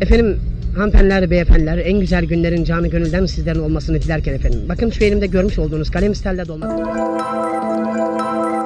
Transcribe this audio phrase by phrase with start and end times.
[0.00, 0.40] Efendim
[0.76, 4.60] hanımefendiler, beyefendiler en güzel günlerin canı gönülden sizlerin olmasını dilerken efendim.
[4.68, 6.66] Bakın şu elimde görmüş olduğunuz kalem stelle dolma.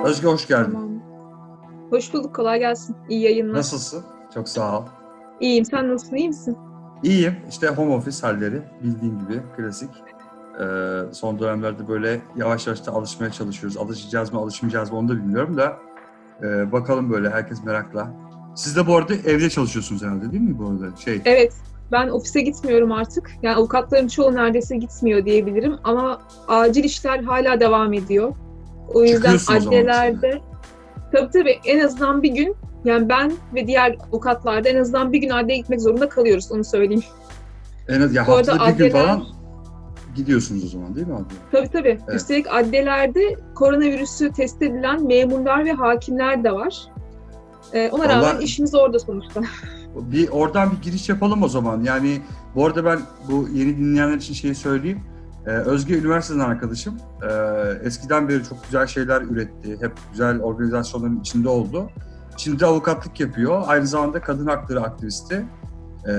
[0.05, 0.73] Özge hoş geldin.
[0.73, 0.91] Tamam.
[1.91, 2.35] Hoş bulduk.
[2.35, 2.97] Kolay gelsin.
[3.09, 3.59] İyi yayınlar.
[3.59, 4.05] Nasılsın?
[4.35, 4.85] Çok sağ ol.
[5.41, 5.65] İyiyim.
[5.65, 6.17] Sen nasılsın?
[6.17, 6.57] İyi misin?
[7.03, 7.35] İyiyim.
[7.49, 9.91] İşte home office halleri bildiğin gibi klasik.
[10.61, 10.65] Ee,
[11.13, 13.77] son dönemlerde böyle yavaş yavaş da alışmaya çalışıyoruz.
[13.77, 15.77] Alışacağız mı alışmayacağız mı onu da bilmiyorum da
[16.43, 18.24] ee, bakalım böyle herkes merakla.
[18.55, 20.97] Siz de bu arada evde çalışıyorsunuz herhalde değil mi bu arada?
[20.97, 21.53] Şey, Evet.
[21.93, 23.31] Ben ofise gitmiyorum artık.
[23.43, 25.77] Yani avukatların çoğu neredeyse gitmiyor diyebilirim.
[25.85, 28.33] Ama acil işler hala devam ediyor.
[28.95, 30.41] O yüzden adliyelerde
[31.13, 35.19] tabii tabii en azından bir gün yani ben ve diğer avukatlar da en azından bir
[35.19, 37.03] gün adliyeye gitmek zorunda kalıyoruz onu söyleyeyim.
[37.89, 39.25] en az ya Bu haftada bir gün adliyeler- falan
[40.17, 41.41] gidiyorsunuz o zaman değil mi adliye?
[41.53, 41.99] Tabii tabii.
[42.09, 42.21] Evet.
[42.21, 46.87] Üstelik adliyelerde koronavirüsü test edilen memurlar ve hakimler de var.
[47.73, 49.41] Ee, ona rağmen Vallahi- işimiz orada sonuçta.
[49.97, 51.83] Bir oradan bir giriş yapalım o zaman.
[51.83, 52.21] Yani
[52.55, 53.01] bu arada ben
[53.31, 55.01] bu yeni dinleyenler için şeyi söyleyeyim.
[55.47, 56.95] Ee, Özge üniversiteden arkadaşım.
[57.23, 57.27] Ee,
[57.87, 59.77] eskiden beri çok güzel şeyler üretti.
[59.81, 61.91] Hep güzel organizasyonların içinde oldu.
[62.37, 63.63] Şimdi de avukatlık yapıyor.
[63.67, 65.35] Aynı zamanda kadın hakları aktivisti.
[66.07, 66.13] Ee,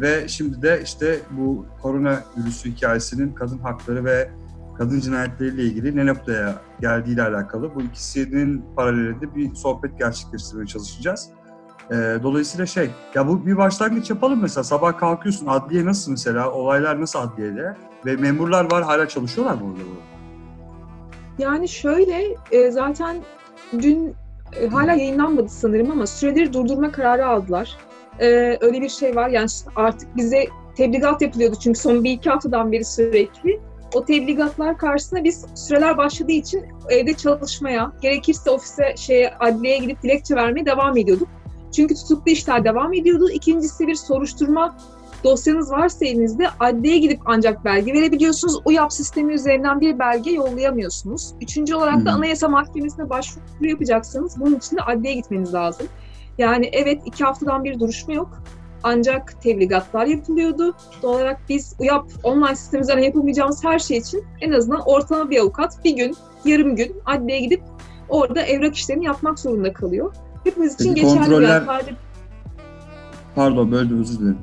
[0.00, 4.30] ve şimdi de işte bu korona virüsü hikayesinin kadın hakları ve
[4.80, 11.28] kadın cinayetleriyle ilgili ne noktaya geldiğiyle alakalı bu ikisinin paralelinde bir sohbet gerçekleştirmeye çalışacağız.
[11.90, 14.64] Ee, dolayısıyla şey, ya bu bir başlangıç yapalım mesela.
[14.64, 16.52] Sabah kalkıyorsun, adliye nasıl mesela?
[16.52, 17.76] Olaylar nasıl adliyede?
[18.06, 19.82] Ve memurlar var, hala çalışıyorlar mı orada?
[21.38, 23.16] Yani şöyle e, zaten
[23.82, 24.14] dün
[24.60, 27.76] e, hala yayınlanmadı sanırım ama süreleri durdurma kararı aldılar.
[28.20, 28.26] E,
[28.60, 32.84] öyle bir şey var yani artık bize tebligat yapılıyordu çünkü son bir iki haftadan beri
[32.84, 33.69] sürekli.
[33.94, 40.34] O tebligatlar karşısında biz süreler başladığı için evde çalışmaya, gerekirse ofise, şeye, adliyeye gidip dilekçe
[40.34, 41.28] vermeye devam ediyorduk.
[41.72, 43.30] Çünkü tutuklu işler devam ediyordu.
[43.30, 44.76] İkincisi bir soruşturma
[45.24, 48.60] dosyanız varsa elinizde adliyeye gidip ancak belge verebiliyorsunuz.
[48.64, 51.34] UYAP sistemi üzerinden bir belge yollayamıyorsunuz.
[51.40, 52.14] Üçüncü olarak da Hı.
[52.14, 55.86] Anayasa Mahkemesi'ne başvuru yapacaksanız bunun için de adliyeye gitmeniz lazım.
[56.38, 58.42] Yani evet iki haftadan bir duruşma yok.
[58.82, 60.74] Ancak tebligatlar yapılıyordu.
[61.02, 65.40] Doğal olarak biz UYAP online sistemi üzerinden yapamayacağımız her şey için en azından ortalama bir
[65.40, 67.62] avukat bir gün, yarım gün adliyeye gidip
[68.08, 70.14] orada evrak işlerini yapmak zorunda kalıyor.
[70.44, 71.94] Hepimiz için Peki geçerli bir kontroller- sadece
[73.34, 74.38] Pardon, böldüm özür dilerim.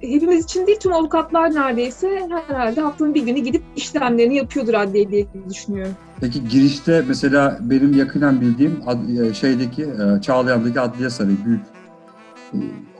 [0.00, 5.26] hepimiz için değil tüm avukatlar neredeyse herhalde haftanın bir günü gidip işlemlerini yapıyordur adliye diye
[5.50, 5.92] düşünüyorum.
[6.20, 11.60] Peki girişte mesela benim yakından bildiğim ad- e, şeydeki e, Çağlayan'daki Adliye Sarayı büyük.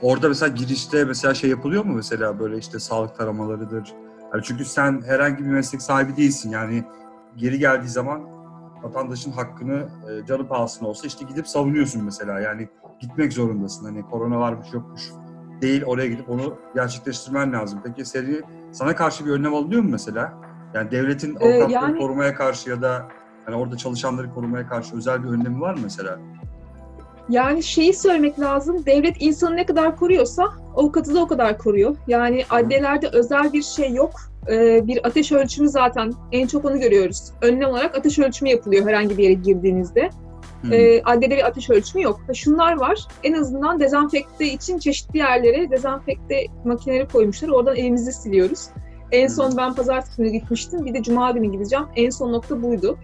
[0.01, 3.93] Orada mesela girişte mesela şey yapılıyor mu mesela böyle işte sağlık taramalarıdır.
[4.33, 6.83] Yani çünkü sen herhangi bir meslek sahibi değilsin yani
[7.37, 8.21] geri geldiği zaman
[8.83, 12.69] vatandaşın hakkını e, canı pahasına olsa işte gidip savunuyorsun mesela yani
[12.99, 15.01] gitmek zorundasın hani korona varmış yokmuş
[15.61, 17.79] değil oraya gidip onu gerçekleştirmen lazım.
[17.83, 18.41] Peki seni
[18.71, 20.33] sana karşı bir önlem alınıyor mu mesela?
[20.73, 23.07] Yani devletin Ee, avukatları yani- korumaya karşı ya da
[23.45, 26.19] hani orada çalışanları korumaya karşı özel bir önlemi var mı mesela?
[27.29, 31.95] Yani şeyi söylemek lazım, devlet insanı ne kadar koruyorsa avukatı da o kadar koruyor.
[32.07, 34.11] Yani adliyelerde özel bir şey yok.
[34.51, 37.23] Ee, bir ateş ölçümü zaten en çok onu görüyoruz.
[37.41, 40.09] Önlem olarak ateş ölçümü yapılıyor herhangi bir yere girdiğinizde.
[40.71, 42.21] Ee, adliyede bir ateş ölçümü yok.
[42.27, 47.49] Ha, Şunlar var, en azından dezenfekte için çeşitli yerlere dezenfekte makineleri koymuşlar.
[47.49, 48.67] Oradan elimizi siliyoruz.
[49.11, 50.85] En son ben pazartesi günü gitmiştim.
[50.85, 51.85] Bir de cuma günü gideceğim.
[51.95, 52.97] En son nokta buydu.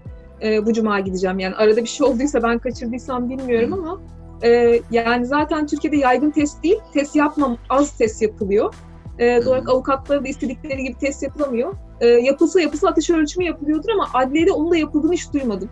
[0.44, 1.40] Ee, bu cuma gideceğim.
[1.40, 4.02] Yani arada bir şey olduysa ben kaçırdıysam bilmiyorum ama
[4.44, 6.80] e, yani zaten Türkiye'de yaygın test değil.
[6.94, 8.74] Test yapmam, az test yapılıyor.
[9.20, 11.74] E, doğal avukatlara da istedikleri gibi test yapılamıyor.
[12.02, 15.70] E, yapılsa yapılsa ateş ölçümü yapılıyordur ama adliyede onun da yapıldığını hiç duymadım.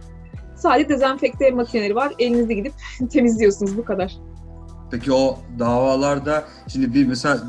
[0.55, 2.13] Sadece dezenfekte makineleri var.
[2.19, 2.73] Elinizde gidip
[3.11, 4.17] temizliyorsunuz bu kadar.
[4.91, 7.39] Peki o davalarda şimdi bir mesela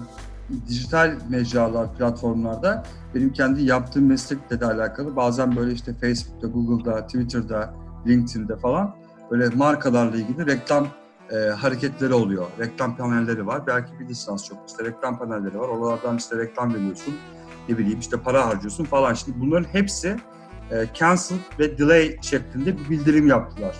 [0.69, 2.83] dijital mecralar, platformlarda
[3.15, 7.75] benim kendi yaptığım meslekle de alakalı bazen böyle işte Facebook'ta, Google'da, Twitter'da,
[8.07, 8.95] LinkedIn'de falan
[9.31, 10.87] böyle markalarla ilgili reklam
[11.31, 12.47] e, hareketleri oluyor.
[12.59, 13.67] Reklam panelleri var.
[13.67, 14.59] Belki bir lisans çok.
[14.69, 15.69] İşte reklam panelleri var.
[15.69, 17.15] Oralardan işte reklam veriyorsun.
[17.69, 19.15] Ne bileyim işte para harcıyorsun falan.
[19.15, 20.17] Şimdi bunların hepsi
[20.71, 23.77] e, cancel ve delay şeklinde bir bildirim yaptılar.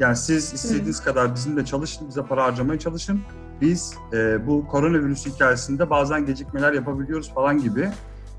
[0.00, 3.20] Yani siz istediğiniz kadar bizimle çalışın, bize para harcamaya çalışın.
[3.62, 7.88] Biz e, bu koronavirüs hikayesinde bazen gecikmeler yapabiliyoruz falan gibi.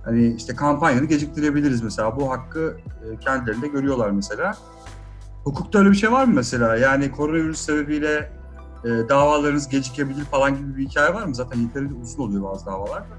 [0.06, 2.18] Hani işte kampanyanı geciktirebiliriz mesela.
[2.18, 4.58] Bu hakkı e, kendilerinde görüyorlar mesela.
[5.44, 6.76] Hukukta öyle bir şey var mı mesela?
[6.76, 8.32] Yani koronavirüs sebebiyle
[8.86, 11.36] e, davalarınız gecikebilir falan gibi bir hikaye var mı?
[11.36, 13.16] Zaten yeterince uzun oluyor bazı davalar da.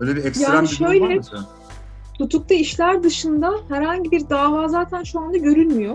[0.00, 1.44] Öyle bir ekstrem Yani bir durum var mı mesela?
[2.18, 5.94] Tutuklu işler dışında herhangi bir dava zaten şu anda görülmüyor.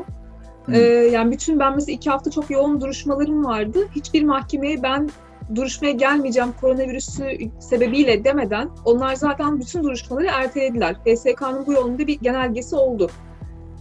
[0.65, 0.71] Hı.
[0.71, 3.79] Ee, yani bütün ben mesela iki hafta çok yoğun duruşmalarım vardı.
[3.95, 5.09] Hiçbir mahkemeye ben
[5.55, 10.95] duruşmaya gelmeyeceğim koronavirüsü sebebiyle demeden onlar zaten bütün duruşmaları ertelediler.
[11.05, 13.09] HSK'nın bu yolunda bir genelgesi oldu.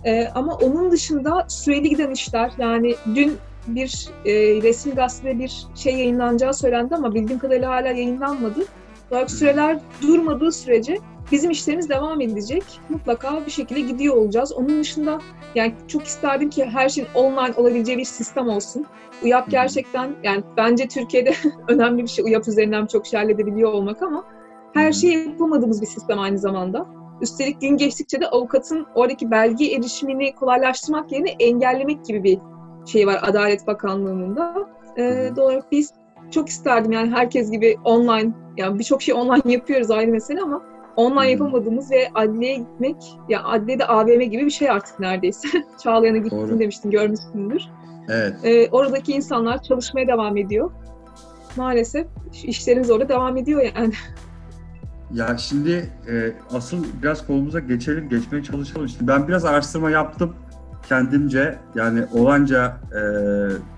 [0.04, 4.32] Ee, ama onun dışında süreli giden işler yani dün bir e,
[4.62, 8.64] resmi gazetede bir şey yayınlanacağı söylendi ama bildiğim kadarıyla hala yayınlanmadı.
[9.10, 10.98] Olarak süreler durmadığı sürece
[11.32, 12.62] bizim işlerimiz devam edecek.
[12.88, 14.52] Mutlaka bir şekilde gidiyor olacağız.
[14.52, 15.20] Onun dışında
[15.54, 18.86] yani çok isterdim ki her şeyin online olabileceği bir sistem olsun.
[19.22, 21.32] UYAP gerçekten yani bence Türkiye'de
[21.68, 24.24] önemli bir şey UYAP üzerinden çok şey halledebiliyor olmak ama
[24.74, 26.86] her şeyi yapamadığımız bir sistem aynı zamanda.
[27.20, 32.38] Üstelik gün geçtikçe de avukatın oradaki belge erişimini kolaylaştırmak yerine engellemek gibi bir
[32.86, 34.68] şey var Adalet Bakanlığı'nın da.
[34.98, 35.92] Ee, doğal olarak biz
[36.30, 40.62] çok isterdim yani herkes gibi online, yani birçok şey online yapıyoruz ayrı mesele ama
[40.96, 42.96] online yapamadığımız ve adliyeye gitmek,
[43.28, 45.48] ya adliyede AVM gibi bir şey artık neredeyse.
[45.82, 46.58] Çağlayan'a gittim Doğru.
[46.58, 47.62] demiştin, görmüşsündür.
[48.08, 48.34] Evet.
[48.44, 50.70] Ee, oradaki insanlar çalışmaya devam ediyor.
[51.56, 52.06] Maalesef
[52.44, 53.92] işlerimiz orada devam ediyor yani.
[55.14, 58.88] Ya şimdi e, asıl biraz konumuza geçelim, geçmeye çalışalım.
[58.88, 60.34] Şimdi ben biraz araştırma yaptım
[60.88, 61.58] kendimce.
[61.74, 63.00] Yani olanca e,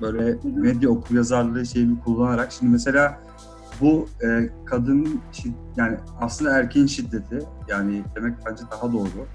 [0.00, 2.52] böyle medya okuryazarlığı şeyimi kullanarak.
[2.52, 3.18] Şimdi mesela
[3.80, 5.20] bu e, kadın
[5.76, 7.38] yani aslında erkeğin şiddeti
[7.68, 9.26] yani demek bence daha doğru.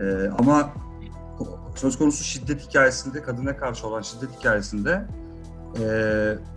[0.00, 0.70] E, ama
[1.80, 5.06] söz konusu şiddet hikayesinde, kadına karşı olan şiddet hikayesinde
[5.80, 5.84] e,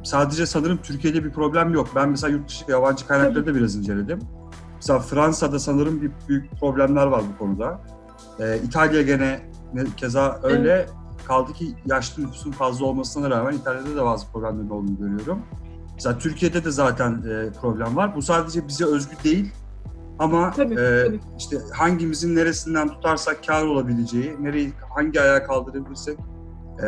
[0.04, 1.90] sadece sanırım Türkiye'de bir problem yok.
[1.96, 4.20] Ben mesela yurt dışı yabancı kaynakları da biraz inceledim.
[4.76, 7.82] Mesela Fransa'da sanırım bir büyük problemler var bu konuda.
[8.40, 9.40] Ee, İtalya gene
[9.74, 10.88] ne- keza öyle.
[11.28, 15.40] Kaldı ki yaşlı nüfusun fazla olmasına rağmen İtalya'da da bazı problemlerin olduğunu görüyorum.
[15.94, 18.16] Mesela Türkiye'de de zaten e, problem var.
[18.16, 19.52] Bu sadece bize özgü değil.
[20.20, 21.20] Ama Tabii, e, tabii.
[21.38, 26.20] işte hangimizin neresinden tutarsak kar olabileceği, nereyi hangi ayağa kaldırabilirsek
[26.84, 26.88] e,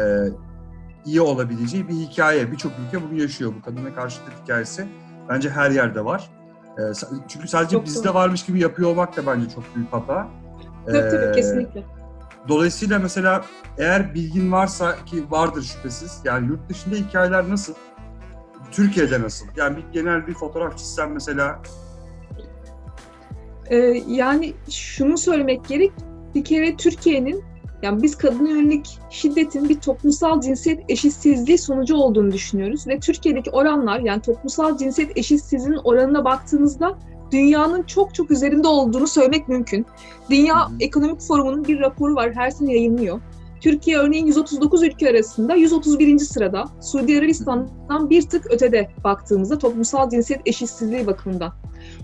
[1.05, 2.51] iyi olabileceği bir hikaye.
[2.51, 3.53] Birçok ülke bunu yaşıyor.
[3.59, 4.87] Bu kadına karşı şiddet hikayesi
[5.29, 6.29] bence her yerde var.
[6.77, 6.81] E,
[7.27, 8.13] çünkü sadece Çok bizde doğru.
[8.13, 10.27] varmış gibi yapıyor olmak da bence çok büyük hata.
[10.85, 11.83] Tabii Ee, tabii kesinlikle.
[12.47, 13.45] Dolayısıyla mesela
[13.77, 16.21] eğer bilgin varsa ki vardır şüphesiz.
[16.23, 17.73] Yani yurt dışında hikayeler nasıl?
[18.71, 19.45] Türkiye'de nasıl?
[19.55, 21.59] Yani bir genel bir fotoğraf çizsem mesela
[23.69, 25.91] Ee, yani şunu söylemek gerek,
[26.35, 27.43] bir kere Türkiye'nin,
[27.81, 32.87] yani biz kadına yönelik şiddetin bir toplumsal cinsiyet eşitsizliği sonucu olduğunu düşünüyoruz.
[32.87, 36.97] Ve Türkiye'deki oranlar, yani toplumsal cinsiyet eşitsizliğinin oranına baktığınızda
[37.31, 39.85] dünyanın çok çok üzerinde olduğunu söylemek mümkün.
[40.29, 40.67] Dünya.
[40.79, 43.21] Ekonomik Forumu'nun bir raporu var, her sene yayınlıyor.
[43.61, 46.19] Türkiye örneğin 139 ülke arasında 131.
[46.19, 51.53] sırada, Suudi Arabistan'dan bir tık ötede baktığımızda toplumsal cinsiyet eşitsizliği bakımından.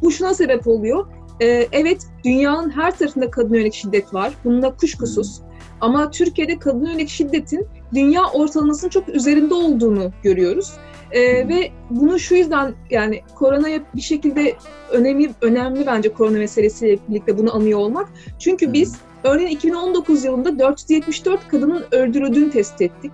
[0.01, 1.05] Bu şuna sebep oluyor.
[1.41, 4.33] Ee, evet dünyanın her tarafında kadına yönelik şiddet var.
[4.45, 5.41] Bunda kuşkusuz.
[5.81, 10.71] Ama Türkiye'de kadına yönelik şiddetin dünya ortalamasının çok üzerinde olduğunu görüyoruz.
[11.11, 14.55] Ee, ve bunu şu yüzden yani koronaya bir şekilde
[14.91, 18.09] önemli önemli bence korona meselesiyle birlikte bunu anıyor olmak.
[18.39, 18.73] Çünkü Hı.
[18.73, 23.11] biz örneğin 2019 yılında 474 kadının öldürüldüğünü tespit ettik.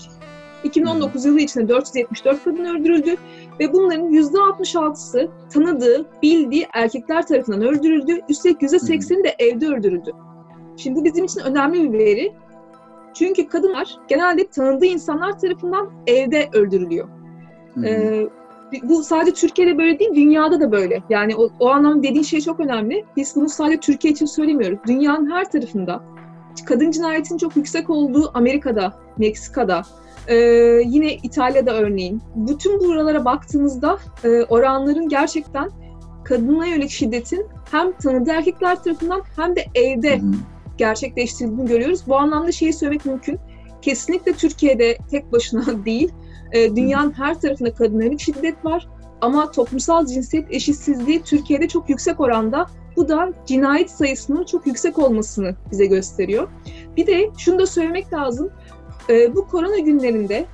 [0.63, 3.15] 2019 yılı içinde 474 kadın öldürüldü
[3.59, 8.21] ve bunların %66'sı tanıdığı, bildiği erkekler tarafından öldürüldü.
[8.29, 10.11] Üstelik %80'i de evde öldürüldü.
[10.77, 12.33] Şimdi bu bizim için önemli bir veri.
[13.13, 17.07] Çünkü kadınlar genelde tanıdığı insanlar tarafından evde öldürülüyor.
[17.73, 18.27] hı hı, Ee,
[18.83, 21.03] bu sadece Türkiye'de böyle değil, dünyada da böyle.
[21.09, 23.05] Yani o, o anlamda dediğin şey çok önemli.
[23.15, 24.79] Biz bunu sadece Türkiye için söylemiyoruz.
[24.87, 26.03] Dünyanın her tarafında
[26.65, 29.81] kadın cinayetinin çok yüksek olduğu Amerika'da, Meksika'da,
[30.27, 30.35] e,
[30.85, 32.21] yine İtalya'da örneğin.
[32.35, 35.69] Bütün buralara baktığınızda e, oranların gerçekten
[36.23, 40.31] kadına yönelik şiddetin hem tanıdığı erkekler tarafından hem de evde hı hı.
[40.77, 42.01] gerçekleştirildiğini görüyoruz.
[42.07, 43.39] Bu anlamda şeyi söylemek mümkün.
[43.81, 46.11] Kesinlikle Türkiye'de tek başına değil,
[46.51, 48.87] e, dünyanın her tarafında kadına yönelik şiddet var.
[49.21, 52.65] Ama toplumsal cinsiyet eşitsizliği Türkiye'de çok yüksek oranda.
[52.95, 56.47] Bu da cinayet sayısının çok yüksek olmasını bize gösteriyor.
[56.97, 58.49] Bir de şunu da söylemek lazım.
[59.09, 60.45] E, bu korona günlerinde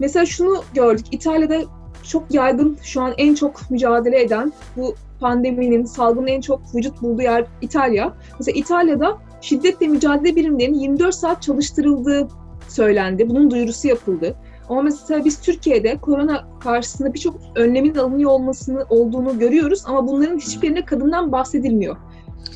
[0.00, 1.06] mesela şunu gördük.
[1.10, 1.56] İtalya'da
[2.02, 7.22] çok yaygın, şu an en çok mücadele eden bu pandeminin, salgının en çok vücut bulduğu
[7.22, 8.12] yer İtalya.
[8.38, 12.28] Mesela İtalya'da şiddetle mücadele birimlerinin 24 saat çalıştırıldığı
[12.68, 13.28] söylendi.
[13.28, 14.34] Bunun duyurusu yapıldı.
[14.68, 20.84] Ama mesela biz Türkiye'de korona karşısında birçok önlemin alınıyor olmasını olduğunu görüyoruz ama bunların hiçbirinde
[20.84, 21.96] kadından bahsedilmiyor.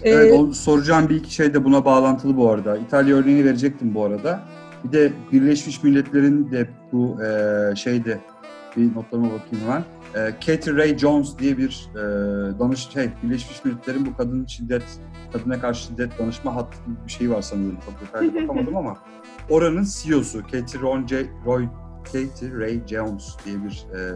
[0.03, 2.77] Ee, Evet, o soracağım bir iki şey de buna bağlantılı bu arada.
[2.77, 4.41] İtalya örneğini verecektim bu arada.
[4.85, 8.19] Bir de Birleşmiş Milletler'in de bu e, şeyde
[8.77, 9.85] bir notlarıma bakayım hemen.
[10.15, 11.99] E, Katie Ray Jones diye bir e,
[12.59, 14.83] danış şey Birleşmiş Milletler'in bu kadın şiddet
[15.33, 17.79] kadına karşı şiddet danışma hattı gibi bir şey var sanırım.
[17.85, 18.97] Çok detaylı bakamadım ama
[19.51, 21.69] oranın CEO'su Katie Ron J, Roy
[22.05, 24.13] Katie Ray Jones diye bir e,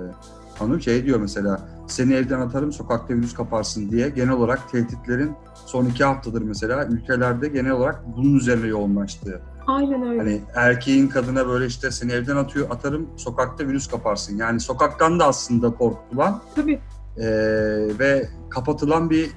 [0.59, 5.33] hanım şey diyor mesela seni evden atarım sokakta virüs kaparsın diye genel olarak tehditlerin
[5.67, 9.43] son iki haftadır mesela ülkelerde genel olarak bunun üzerine yoğunlaştığı.
[9.67, 10.19] Aynen öyle.
[10.19, 14.37] Hani erkeğin kadına böyle işte seni evden atıyor atarım sokakta virüs kaparsın.
[14.37, 16.81] Yani sokaktan da aslında korkutulan Tabii.
[17.17, 19.31] eee, ve kapatılan bir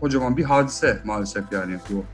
[0.00, 2.04] kocaman bir hadise maalesef yani bu.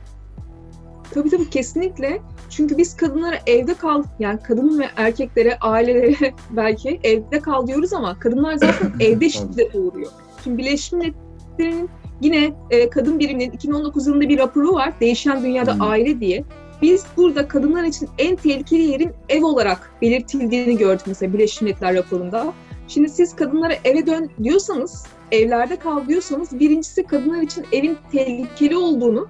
[1.15, 2.23] Tabii tabii kesinlikle.
[2.51, 8.19] Çünkü biz kadınlara evde kal, yani kadın ve erkeklere, ailelere belki evde kal diyoruz ama
[8.19, 9.31] kadınlar zaten evde Tabii.
[9.31, 10.11] şiddet uğruyor.
[10.45, 14.93] Şimdi Birleşmiş Milletler'in yine e, kadın biriminin 2019 yılında bir raporu var.
[15.01, 15.83] Değişen Dünyada Hı.
[15.85, 16.45] Aile diye.
[16.83, 22.53] Biz burada kadınlar için en tehlikeli yerin ev olarak belirtildiğini gördük mesela Birleşmiş Milletler raporunda.
[22.89, 29.29] Şimdi siz kadınlara eve dön diyorsanız, evlerde kal diyorsanız birincisi kadınlar için evin tehlikeli olduğunu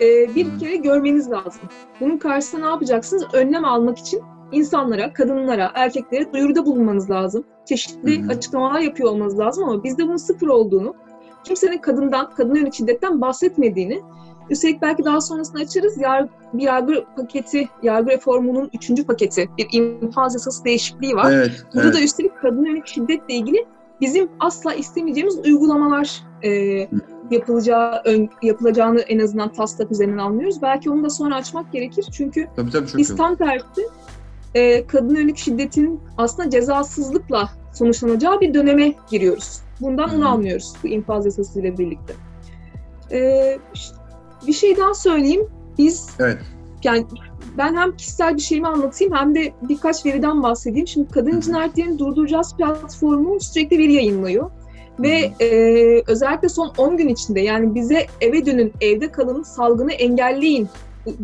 [0.00, 0.58] e, bir Hı.
[0.58, 1.62] kere görmeniz lazım.
[2.00, 3.24] Bunun karşısında ne yapacaksınız?
[3.32, 4.22] Önlem almak için
[4.52, 7.44] insanlara, kadınlara, erkeklere duyuruda bulunmanız lazım.
[7.64, 8.28] Çeşitli hı.
[8.28, 10.94] açıklamalar yapıyor olmanız lazım ama bizde bunun sıfır olduğunu,
[11.44, 14.02] kimsenin kadından, kadına yönelik şiddetten bahsetmediğini,
[14.50, 20.34] üstelik belki daha sonrasında açarız, yar, bir yargı paketi, yargı reformunun üçüncü paketi, bir infaz
[20.34, 21.32] yasası değişikliği var.
[21.32, 21.94] Evet, Burada evet.
[21.96, 23.66] da üstelik kadın yönelik şiddetle ilgili
[24.00, 26.50] bizim asla istemeyeceğimiz uygulamalar e,
[27.30, 30.62] yapılacağı ön- yapılacağını en azından taslak üzerinden anlıyoruz.
[30.62, 32.06] Belki onu da sonra açmak gerekir.
[32.12, 33.16] Çünkü Tabii tabii biz iyi.
[33.16, 33.64] tam tersi
[34.54, 39.60] e, kadın yönelik şiddetin aslında cezasızlıkla sonuçlanacağı bir döneme giriyoruz.
[39.80, 40.16] Bundan Hı.
[40.16, 42.14] onu anlıyoruz bu infaz yasası ile birlikte.
[43.12, 43.18] E,
[43.74, 43.94] ş-
[44.46, 45.46] bir şey daha söyleyeyim.
[45.78, 46.38] Biz Evet.
[46.84, 47.06] yani
[47.58, 50.86] ben hem kişisel bir şeyimi anlatayım hem de birkaç veriden bahsedeyim.
[50.86, 51.40] Şimdi Kadın.
[51.40, 54.50] Cinayetlerini Durduracağız platformu sürekli veri yayınlıyor.
[54.98, 60.68] Ve e, özellikle son 10 gün içinde yani bize eve dönün, evde kalın, salgını engelleyin.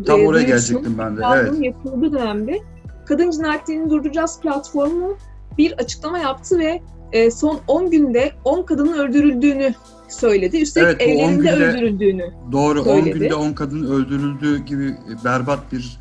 [0.05, 1.21] Tam e, oraya gelecektim ben de.
[1.35, 1.53] Evet.
[1.59, 2.59] yapıldığı dönemde
[3.05, 5.17] Kadın Cinayetlerini Durduracağız platformu
[5.57, 9.73] bir açıklama yaptı ve e, son 10 günde 10 kadının öldürüldüğünü
[10.13, 10.61] söyledi.
[10.61, 12.31] Üstelik Evet, 10 evlerinde günde- öldürüldüğünü.
[12.51, 13.19] Doğru 10 söyledi.
[13.19, 15.99] günde 10 kadın öldürüldüğü gibi berbat bir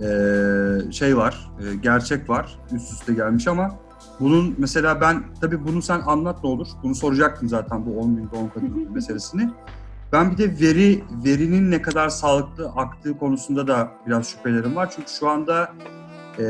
[0.00, 2.58] e, şey var, e, gerçek var.
[2.72, 3.78] Üst üste gelmiş ama
[4.20, 6.66] bunun mesela ben tabii bunu sen anlat ne olur.
[6.82, 9.50] Bunu soracaktım zaten bu 10 günde 10 kadın meselesini.
[10.12, 14.90] Ben bir de veri verinin ne kadar sağlıklı aktığı konusunda da biraz şüphelerim var.
[14.96, 15.72] Çünkü şu anda
[16.38, 16.44] e,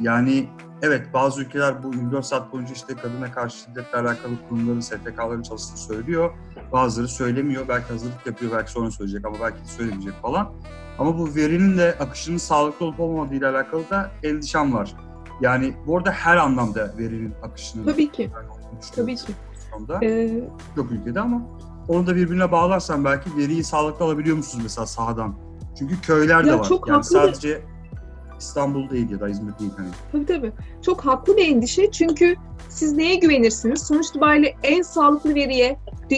[0.00, 0.46] yani
[0.84, 5.78] evet bazı ülkeler bu 24 saat boyunca işte kadına karşı şiddetle alakalı kurumların, STK'ların çalıştığını
[5.78, 6.30] söylüyor.
[6.72, 7.68] Bazıları söylemiyor.
[7.68, 10.52] Belki hazırlık yapıyor, belki sonra söyleyecek ama belki de söylemeyecek falan.
[10.98, 14.94] Ama bu verinin de akışının sağlıklı olup olmadığı ile alakalı da endişem var.
[15.40, 18.30] Yani bu arada her anlamda verinin akışının Tabii ki,
[18.96, 19.32] tabii ki.
[19.52, 20.04] pozisyonda.
[20.06, 20.40] E,
[20.76, 21.42] Çok ülkede ama
[21.88, 25.34] onu da birbirine bağlarsan belki veriyi sağlıklı alabiliyor musunuz mesela sahadan?
[25.78, 26.64] Çünkü köyler de Ya var.
[26.64, 27.62] çok yani haklı sadece
[28.38, 29.88] İstanbul değil ya da İzmir değil hani.
[30.12, 30.52] Tabii tabii.
[30.82, 32.36] Çok haklı bir endişe çünkü
[32.68, 33.82] siz neye güvenirsiniz?
[33.82, 35.76] Sonuç itibariyle en sağlıklı veriye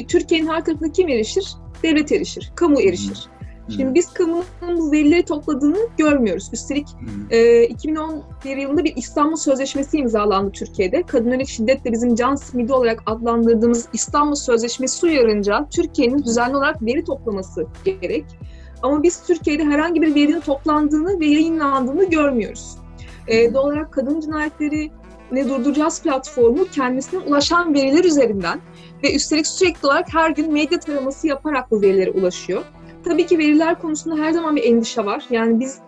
[0.08, 1.54] Türkiye'nin her tarafında kim erişir?
[1.82, 3.28] Devlet erişir, kamu erişir.
[3.68, 6.50] Şimdi biz kamunun bu verileri topladığını görmüyoruz.
[6.52, 7.34] Üstelik Hı.
[7.34, 11.02] e, 2011 yılında bir İstanbul Sözleşmesi imzalandı Türkiye'de.
[11.02, 17.04] Kadın yönelik şiddetle bizim can simidi olarak adlandırdığımız İstanbul Sözleşmesi uyarınca Türkiye'nin düzenli olarak veri
[17.04, 18.24] toplaması gerek.
[18.82, 22.76] Ama biz Türkiye'de herhangi bir verinin toplandığını ve yayınlandığını görmüyoruz.
[23.26, 24.90] E, doğal olarak kadın cinayetleri
[25.32, 28.60] ne durduracağız platformu kendisine ulaşan veriler üzerinden
[29.02, 32.62] ve üstelik sürekli olarak her gün medya taraması yaparak bu verilere ulaşıyor.
[33.04, 35.24] Tabii ki veriler konusunda her zaman bir endişe var.
[35.30, 35.78] Yani biz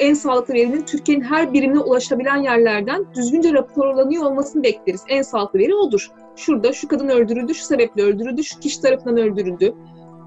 [0.00, 5.04] en sağlıklı verinin Türkiye'nin her birimine ulaşabilen yerlerden düzgünce raporlanıyor olmasını bekleriz.
[5.08, 6.10] En sağlıklı veri odur.
[6.36, 9.74] Şurada şu kadın öldürüldü, şu sebeple öldürüldü, şu kişi tarafından öldürüldü.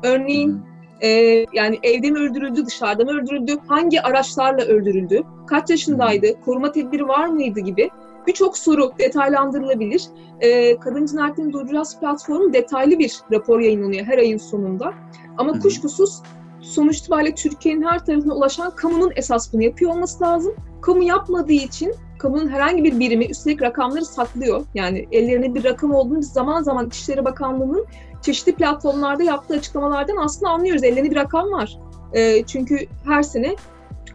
[0.03, 0.61] Örneğin
[1.01, 1.09] e,
[1.53, 7.25] yani evde mi öldürüldü, dışarıda mı öldürüldü, hangi araçlarla öldürüldü, kaç yaşındaydı, koruma tedbiri var
[7.25, 7.89] mıydı gibi
[8.27, 10.03] birçok soru detaylandırılabilir.
[10.39, 14.93] E, Kadın Cinayetlerini Durduracağız platformu detaylı bir rapor yayınlanıyor her ayın sonunda.
[15.37, 16.21] Ama kuşkusuz
[16.61, 20.55] sonuç itibariyle Türkiye'nin her tarafına ulaşan kamunun esas bunu yapıyor olması lazım.
[20.81, 24.65] Kamu yapmadığı için kamunun herhangi bir birimi üstelik rakamları saklıyor.
[24.75, 27.85] Yani ellerinde bir rakam olduğunu biz zaman zaman İçişleri Bakanlığı'nın
[28.21, 30.83] çeşitli platformlarda yaptığı açıklamalardan aslında anlıyoruz.
[30.83, 31.77] Ellerinde bir rakam var.
[32.13, 33.55] E, çünkü her sene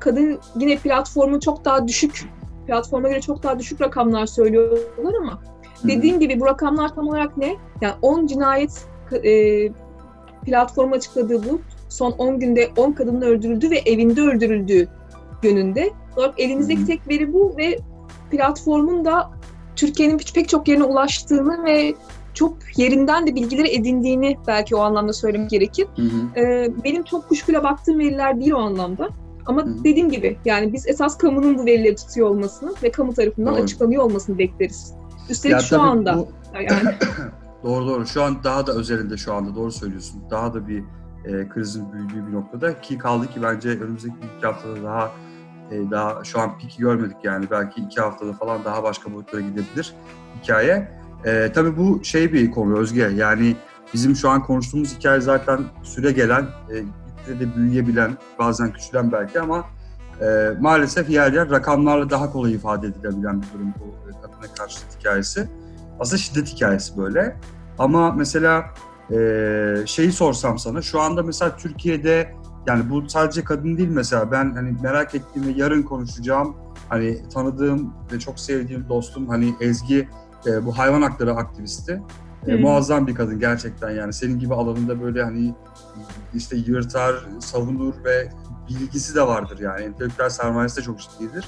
[0.01, 2.29] kadın yine platformun çok daha düşük,
[2.67, 5.89] platforma göre çok daha düşük rakamlar söylüyorlar ama Hı.
[5.89, 7.57] dediğim gibi bu rakamlar tam olarak ne?
[7.81, 8.87] Yani 10 cinayet
[9.25, 9.69] e,
[10.45, 14.89] platformu açıkladığı bu son 10 günde 10 kadının öldürüldüğü ve evinde öldürüldüğü
[15.43, 15.91] yönünde.
[16.17, 16.87] Olarak elimizdeki hı.
[16.87, 17.79] tek veri bu ve
[18.31, 19.31] platformun da
[19.77, 21.95] Türkiye'nin pek çok yerine ulaştığını ve
[22.37, 25.87] çok yerinden de bilgileri edindiğini belki o anlamda söylemek gerekir.
[25.97, 26.41] Hı hı.
[26.41, 29.09] Ee, benim çok kuşkuyla baktığım veriler değil o anlamda.
[29.47, 29.85] Ama Hı.
[29.85, 33.63] dediğim gibi yani biz esas kamunun bu verileri tutuyor olmasını ve kamu tarafından Doğru.
[33.63, 34.95] açıklanıyor olmasını bekleriz.
[35.31, 36.95] Üstelik Ya şu anda bu- yani.
[37.65, 38.07] Doğru doğru.
[38.07, 40.23] Şu an daha da özelinde şu anda doğru söylüyorsun.
[40.31, 40.79] Daha da bir
[41.25, 45.11] e, krizin büyüdüğü bir noktada ki kaldı ki bence önümüzdeki bir iki haftada daha
[45.71, 49.95] e, daha şu an piki görmedik yani belki iki haftada falan daha başka boyutlara gidebilir
[50.43, 50.97] hikaye.
[51.25, 53.57] E, tabii bu şey bir konu Özge yani
[53.95, 59.65] bizim şu an konuştuğumuz hikaye zaten süre gelen, e, de büyüyebilen, bazen küçülen belki ama
[60.21, 64.79] e, maalesef yer yer rakamlarla daha kolay ifade edilebilen bir durum bu e, kadına karşı
[64.99, 65.49] hikayesi.
[66.01, 67.37] Aslında şiddet hikayesi böyle.
[67.79, 68.65] Ama mesela
[69.11, 69.17] e,
[69.87, 72.35] şeyi sorsam sana, şu anda mesela Türkiye'de
[72.67, 76.57] yani bu sadece kadın değil mesela ben hani merak ettiğim ve yarın konuşacağım
[76.89, 80.09] hani tanıdığım ve çok sevdiğim dostum hani Ezgi
[80.47, 82.03] e, bu hayvan hakları aktivisti.
[82.47, 85.55] E, muazzam bir kadın gerçekten yani senin gibi alanında böyle hani
[86.35, 88.29] işte yırtar, savunur ve
[88.69, 91.45] bilgisi de vardır yani entelektüel sermayesi de çok ciddidir.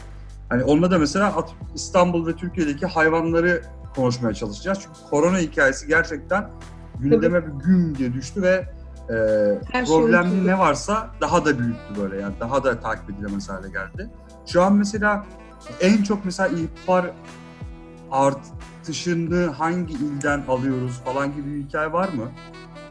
[0.49, 3.62] Hani onunla da mesela İstanbul ve Türkiye'deki hayvanları
[3.97, 4.78] konuşmaya çalışacağız.
[4.83, 6.50] Çünkü korona hikayesi gerçekten
[6.99, 8.69] gündeme bir gün diye düştü ve
[9.11, 9.14] e,
[9.73, 10.47] Her şey problemli unutuldu.
[10.47, 14.11] ne varsa daha da büyüttü böyle yani daha da takip edilemez hale geldi.
[14.47, 15.26] Şu an mesela
[15.81, 17.11] en çok mesela ihbar
[18.88, 22.30] artışını hangi ilden alıyoruz falan gibi bir hikaye var mı?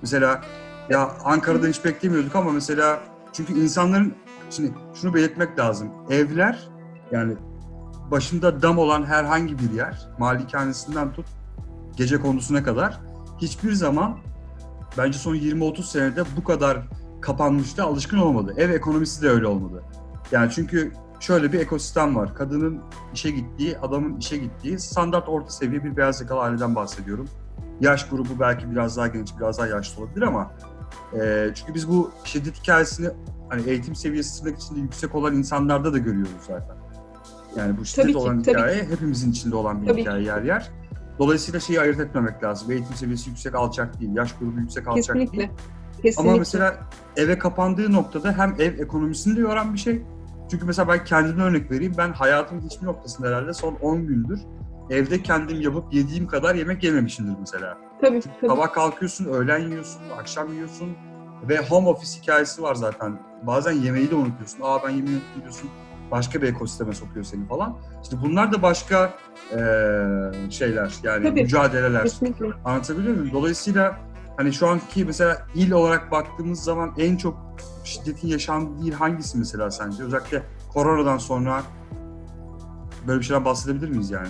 [0.01, 0.41] Mesela
[0.89, 2.99] ya Ankara'da hiç beklemiyorduk ama mesela
[3.33, 4.13] çünkü insanların
[4.49, 5.89] şimdi şunu belirtmek lazım.
[6.09, 6.69] Evler
[7.11, 7.35] yani
[8.11, 11.25] başında dam olan herhangi bir yer malikanesinden tut
[11.95, 12.99] gece kondusuna kadar
[13.41, 14.17] hiçbir zaman
[14.97, 16.77] bence son 20-30 senede bu kadar
[17.21, 18.53] kapanmıştı, alışkın olmadı.
[18.57, 19.83] Ev ekonomisi de öyle olmadı.
[20.31, 22.35] Yani çünkü şöyle bir ekosistem var.
[22.35, 22.79] Kadının
[23.13, 27.29] işe gittiği, adamın işe gittiği standart orta seviye bir beyaz yakalı aileden bahsediyorum.
[27.81, 30.51] Yaş grubu belki biraz daha genç, biraz daha yaşlı olabilir ama
[31.13, 33.09] e, çünkü biz bu şiddet hikayesini
[33.49, 36.77] hani eğitim seviyesi tırnak içinde yüksek olan insanlarda da görüyoruz zaten.
[37.57, 40.41] Yani bu şiddet Tabii ki, olan tabii hikaye hepimizin içinde olan bir Tabii hikaye yer
[40.41, 40.71] yer.
[41.19, 42.71] Dolayısıyla şeyi ayırt etmemek lazım.
[42.71, 45.29] Eğitim seviyesi yüksek alçak değil, yaş grubu yüksek alçak değil.
[45.31, 45.55] Kesinlikle.
[46.01, 46.31] Kesinlikle.
[46.31, 46.75] Ama mesela
[47.15, 50.03] eve kapandığı noktada hem ev ekonomisini de yoran bir şey.
[50.51, 51.93] Çünkü mesela ben kendime örnek vereyim.
[51.97, 54.39] Ben hayatımın hiçbir noktasında herhalde son 10 gündür
[54.89, 57.77] evde kendim yapıp yediğim kadar yemek yememişimdir mesela.
[58.01, 58.47] tabii, tabii.
[58.47, 60.89] Sabah kalkıyorsun, öğlen yiyorsun, akşam yiyorsun
[61.49, 63.19] ve home office hikayesi var zaten.
[63.43, 64.59] Bazen yemeği de unutuyorsun.
[64.63, 65.69] Aa ben yemeği unuttum diyorsun.
[66.11, 67.77] Başka bir ekosisteme sokuyor seni falan.
[68.03, 69.13] İşte bunlar da başka
[69.51, 71.41] eee, şeyler yani Tabii.
[71.41, 72.03] mücadeleler.
[72.03, 72.45] Kesinlikle.
[72.65, 73.33] Anlatabiliyor muyum?
[73.33, 73.97] Dolayısıyla
[74.37, 77.37] hani şu anki mesela il olarak baktığımız zaman en çok
[77.83, 80.03] şiddetin yaşandığı il hangisi mesela sence?
[80.03, 81.63] Özellikle koronadan sonra
[83.07, 84.27] böyle bir şeyden bahsedebilir miyiz yani?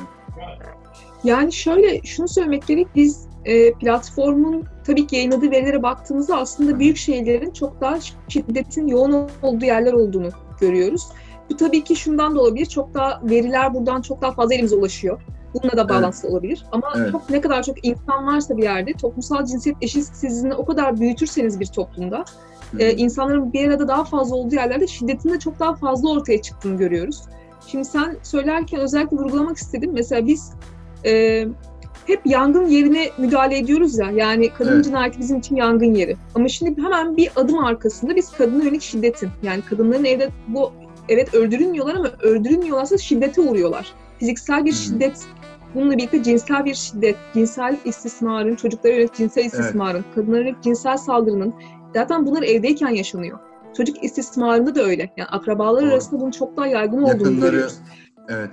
[1.24, 6.98] Yani şöyle şunu söylemek gerek biz e, platformun tabii ki yayınladığı verilere baktığımızda aslında büyük
[6.98, 10.30] şehirlerin çok daha şiddetin yoğun olduğu yerler olduğunu
[10.62, 11.08] görüyoruz.
[11.50, 12.66] Bu tabii ki şundan da olabilir.
[12.66, 15.22] Çok daha veriler buradan çok daha fazla elimize ulaşıyor.
[15.64, 16.66] Bununla da bağlantısı olabilir.
[16.72, 17.12] Ama Evet.
[17.12, 21.66] çok ne kadar çok insan varsa bir yerde toplumsal cinsiyet eşitsizliğini o kadar büyütürseniz bir
[21.66, 22.26] toplumda
[22.80, 26.78] e, insanların bir arada daha fazla olduğu yerlerde şiddetin de çok daha fazla ortaya çıktığını
[26.78, 27.22] görüyoruz.
[27.68, 29.92] Şimdi sen söylerken özellikle vurgulamak istedim.
[29.94, 30.52] Mesela biz
[31.06, 31.44] e,
[32.08, 34.12] hep yangın yerine müdahale ediyoruz ya.
[34.12, 34.86] Yani kadın Evet.
[34.86, 36.18] cinayeti bizim için yangın yeri.
[36.36, 40.72] Ama şimdi hemen bir adım arkasında biz kadına yönelik şiddetin yani kadınların evde bu
[41.10, 43.94] evet öldürülmüyorlar ama öldürülmüyorlarsa şiddete uğruyorlar.
[44.20, 45.26] Fiziksel bir şiddet
[45.76, 51.54] Bununla birlikte cinsel bir şiddet, cinsel istismarın, çocuklara yönelik cinsel istismarın, kadınlara yönelik cinsel saldırının
[51.94, 53.40] zaten bunlar evdeyken yaşanıyor.
[53.78, 55.14] Çocuk istismarında da öyle.
[55.18, 55.92] Yani akrabalar Doğru.
[55.92, 57.76] arasında bunun çok daha yaygın olduğunu görüyoruz.
[58.30, 58.50] evet.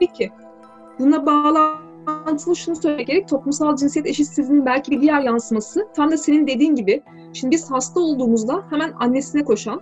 [0.00, 0.30] Peki,
[0.98, 3.28] buna bağlantılı şunu söylemek gerek.
[3.28, 8.00] Toplumsal cinsiyet eşitsizliğinin belki bir diğer yansıması tam da senin dediğin gibi şimdi biz hasta
[8.00, 9.80] olduğumuzda hemen annesine koşan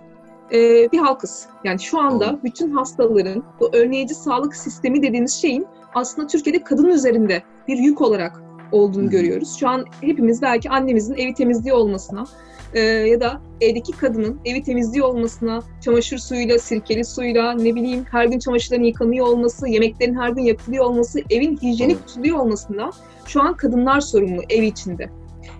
[0.53, 1.47] e, bir halkız.
[1.63, 7.43] Yani şu anda bütün hastaların bu önleyici sağlık sistemi dediğimiz şeyin aslında Türkiye'de kadın üzerinde
[7.67, 9.55] bir yük olarak olduğunu görüyoruz.
[9.59, 12.25] Şu an hepimiz belki annemizin evi temizliği olmasına
[12.73, 18.25] e, ya da evdeki kadının evi temizliği olmasına, çamaşır suyuyla, sirkeli suyla, ne bileyim her
[18.25, 22.89] gün çamaşırların yıkanıyor olması, yemeklerin her gün yapılıyor olması, evin hijyenik tutuluyor olmasında
[23.25, 25.09] şu an kadınlar sorumlu ev içinde.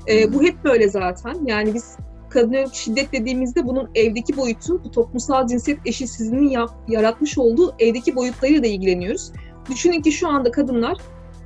[0.07, 1.35] E, bu hep böyle zaten.
[1.45, 1.97] Yani biz
[2.35, 8.15] kadına yönelik şiddet dediğimizde bunun evdeki boyutu, bu toplumsal cinsiyet eşitsizliğinin yap- yaratmış olduğu evdeki
[8.15, 9.31] boyutlarıyla da ilgileniyoruz.
[9.69, 10.97] Düşünün ki şu anda kadınlar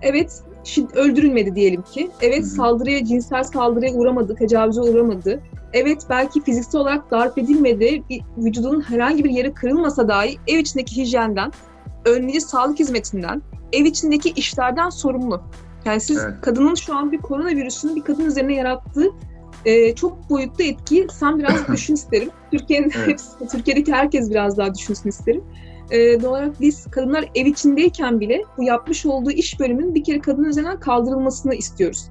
[0.02, 2.10] evet şid- öldürülmedi diyelim ki.
[2.22, 5.40] Evet saldırıya, cinsel saldırıya uğramadı, tecavüze uğramadı.
[5.74, 8.04] Evet belki fiziksel olarak darp edilmedi,
[8.38, 11.52] vücudunun herhangi bir yeri kırılmasa dahi ev içindeki hijyenden,
[12.06, 13.42] önleyici sağlık hizmetinden,
[13.74, 15.42] ev içindeki işlerden sorumlu.
[15.86, 16.34] Yani siz Evet.
[16.42, 19.08] kadının şu an bir koronavirüsünün bir kadın üzerine yarattığı
[19.66, 22.30] e, çok boyutlu etki sen biraz düşün isterim.
[22.52, 23.08] Türkiye'nin Evet.
[23.08, 25.44] hepsi, Türkiye'deki herkes biraz daha düşünsün isterim.
[25.92, 30.20] e, doğal olarak biz kadınlar ev içindeyken bile bu yapmış olduğu iş bölümünün bir kere
[30.20, 32.06] kadın üzerinden kaldırılmasını istiyoruz.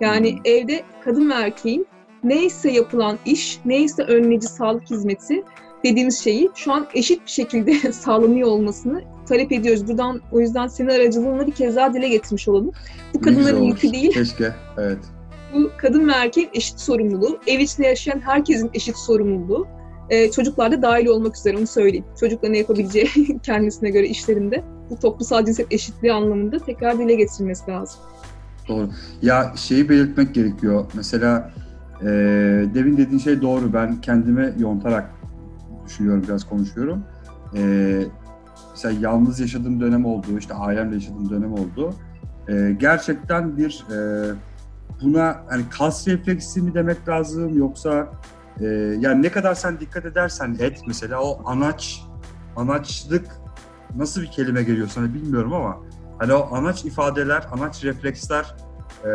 [0.00, 0.38] Yani Hmm.
[0.44, 1.86] evde kadın ve erkeğin
[2.24, 5.42] neyse yapılan iş, neyse önleyici sağlık hizmeti
[5.84, 9.88] dediğimiz şeyi şu an eşit bir şekilde sağlanıyor olmasını talep ediyoruz.
[9.88, 12.70] Buradan o yüzden senin aracılığınla bir kez daha dile getirmiş olalım.
[13.14, 14.52] Bu kadınların yükü değil, Keşke.
[14.78, 14.98] Evet.
[15.54, 19.66] Bu kadın ve erkeğin eşit sorumluluğu, ev içinde yaşayan herkesin eşit sorumluluğu.
[20.10, 22.04] Ee, çocuklar da dahil olmak üzere onu söyleyeyim.
[22.20, 23.08] Çocukların ne yapabileceği
[23.42, 28.00] kendisine göre işlerinde bu toplumsal cinsiyet eşitliği anlamında tekrar dile getirilmesi lazım.
[28.68, 28.88] Doğru.
[29.22, 30.84] Ya şeyi belirtmek gerekiyor.
[30.94, 31.52] Mesela
[32.02, 32.06] e,
[32.74, 33.72] demin dediğin şey doğru.
[33.72, 35.10] Ben kendime yontarak
[35.86, 37.04] düşünüyorum, biraz konuşuyorum.
[37.56, 38.02] E,
[38.70, 41.94] mesela yalnız yaşadığım dönem oldu, işte ailemle yaşadığım dönem oldu.
[42.48, 43.96] E, gerçekten bir e,
[45.02, 48.08] buna hani kas refleksi mi demek lazım yoksa
[48.60, 48.64] e,
[49.00, 52.02] yani ne kadar sen dikkat edersen et mesela o anaç
[52.56, 53.26] anaçlık
[53.96, 55.76] nasıl bir kelime geliyor sana bilmiyorum ama
[56.18, 58.54] hani o anaç ifadeler, anaç refleksler
[59.04, 59.10] e,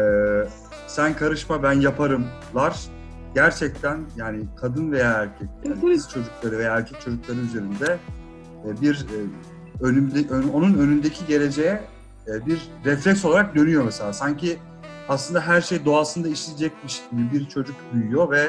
[0.87, 2.79] sen karışma ben yaparımlar
[3.35, 7.97] gerçekten yani kadın veya erkek, yani kız çocukları veya erkek çocukları üzerinde
[8.67, 9.17] e, bir e,
[9.83, 11.81] önünde, ön- onun önündeki geleceğe
[12.27, 14.13] e, bir refleks olarak dönüyor mesela.
[14.13, 14.59] Sanki
[15.09, 18.47] aslında her şey doğasında işleyecekmiş gibi bir çocuk büyüyor ve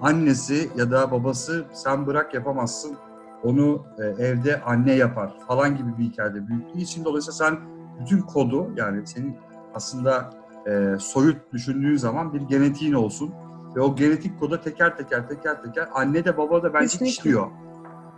[0.00, 2.96] annesi ya da babası sen bırak yapamazsın
[3.44, 7.58] onu e, evde anne yapar falan gibi bir hikayede büyüttüğü için dolayısıyla sen
[8.00, 9.36] bütün kodu yani senin
[9.74, 10.30] aslında
[10.66, 13.34] e, soyut düşündüğün zaman bir genetiğin olsun
[13.76, 17.06] ve o genetik koda teker teker teker teker anne de baba da bence Kesinlikle.
[17.10, 17.46] işliyor.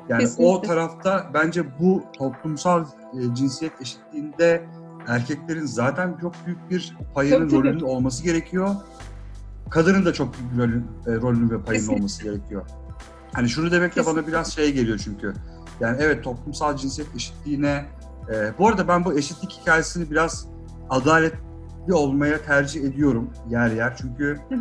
[0.09, 0.69] Yani o Kesinlikle.
[0.69, 4.67] tarafta bence bu toplumsal e, cinsiyet eşitliğinde
[5.09, 7.68] erkeklerin zaten çok büyük bir payının Tabii, tabii.
[7.68, 8.75] rolünün olması gerekiyor.
[9.71, 11.94] Kadının da çok büyük bir rolün, e, rolünün ve payının Kesinlikle.
[11.97, 12.62] olması gerekiyor.
[13.33, 15.35] Hani şunu demek de bana biraz şey geliyor çünkü.
[15.81, 17.85] Yani evet toplumsal cinsiyet eşitliğine
[18.35, 20.47] e, bu arada ben bu eşitlik hikayesini biraz
[20.90, 23.97] adaletli olmaya tercih ediyorum yer yer.
[23.97, 24.61] Çünkü Hı hı.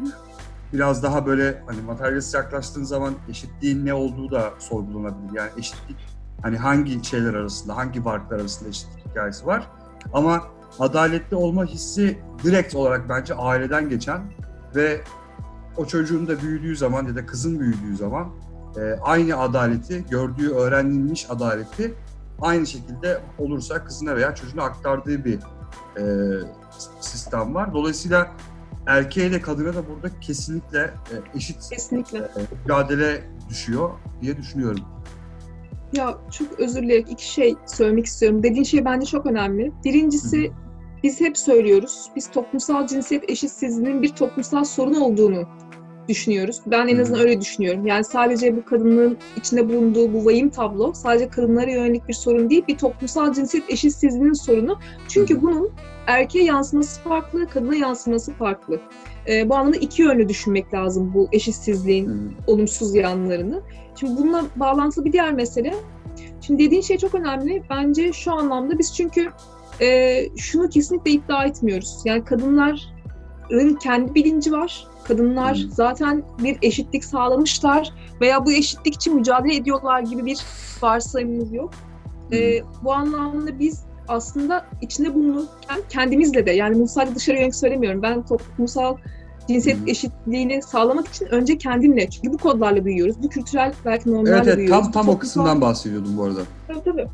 [0.74, 5.38] biraz daha böyle hani materyalist yaklaştığın zaman eşitliğin ne olduğu da sorgulanabilir.
[5.38, 5.98] Yani eşitlik
[6.42, 9.68] hani hangi şeyler arasında, hangi varlıklar arasında eşitlik hikayesi var.
[10.14, 10.44] Ama
[10.80, 14.22] adaletli olma hissi direkt olarak bence aileden geçen
[14.76, 15.02] ve
[15.78, 18.30] o çocuğun da büyüdüğü zaman ya da kızın büyüdüğü zaman
[18.78, 21.94] e, aynı adaleti, gördüğü öğrenilmiş adaleti
[22.42, 25.40] aynı şekilde olursa kızına veya çocuğuna aktardığı bir
[25.98, 26.04] e,
[27.02, 27.74] sistem var.
[27.74, 28.32] Dolayısıyla
[28.88, 32.20] erkeğe de kadına da burada kesinlikle e, eşit Kesinlikle.
[32.20, 33.90] e, mücadele düşüyor
[34.22, 34.84] diye düşünüyorum.
[35.94, 38.44] Ya çok özür dileyerek iki şey söylemek istiyorum.
[38.44, 39.72] Dediğin şey bence çok önemli.
[39.86, 40.52] Birincisi
[41.04, 42.06] biz hep söylüyoruz.
[42.16, 45.48] Biz toplumsal cinsiyet eşitsizliğinin bir toplumsal sorun olduğunu
[46.10, 46.62] düşünüyoruz.
[46.66, 47.88] Ben en azından öyle düşünüyorum.
[47.88, 52.64] Yani sadece bu kadının içinde bulunduğu bu vahim tablo sadece kadınlara yönelik bir sorun değil,
[52.68, 54.80] bir toplumsal cinsiyet eşitsizliğinin sorunu.
[55.08, 55.72] Çünkü bunun
[56.08, 58.80] erkeğe yansıması farklı, kadına yansıması farklı.
[59.30, 63.62] Ee, bu anlamda iki yönlü düşünmek lazım bu eşitsizliğin olumsuz yanlarını.
[64.00, 65.74] Şimdi bununla bağlantılı bir diğer mesele.
[66.42, 67.64] Şimdi dediğin şey çok önemli.
[67.70, 69.32] Bence şu anlamda biz çünkü
[69.82, 72.02] e, şunu kesinlikle iddia etmiyoruz.
[72.06, 74.88] Yani kadınların kendi bilinci var.
[75.04, 75.72] Kadınlar Hmm.
[75.72, 80.38] zaten bir eşitlik sağlamışlar veya bu eşitlik için mücadele ediyorlar gibi bir
[80.82, 81.72] varsayımımız yok.
[82.32, 88.02] E, bu anlamda biz aslında içinde bulunurken kendimizle de yani bunu sadece dışarı yönelik söylemiyorum.
[88.02, 88.98] Ben toplumsal
[89.48, 89.84] cinsiyet Hı.
[89.88, 92.10] eşitliğini sağlamak için önce kendimle.
[92.10, 93.16] Çünkü bu kodlarla büyüyoruz.
[93.24, 94.84] Bu kültürel belki normlarla Evet, evet büyüyoruz.
[94.84, 96.40] tam tam Bu o kısımdan bahsediyordum bu arada.
[96.68, 97.08] Tabii tabii.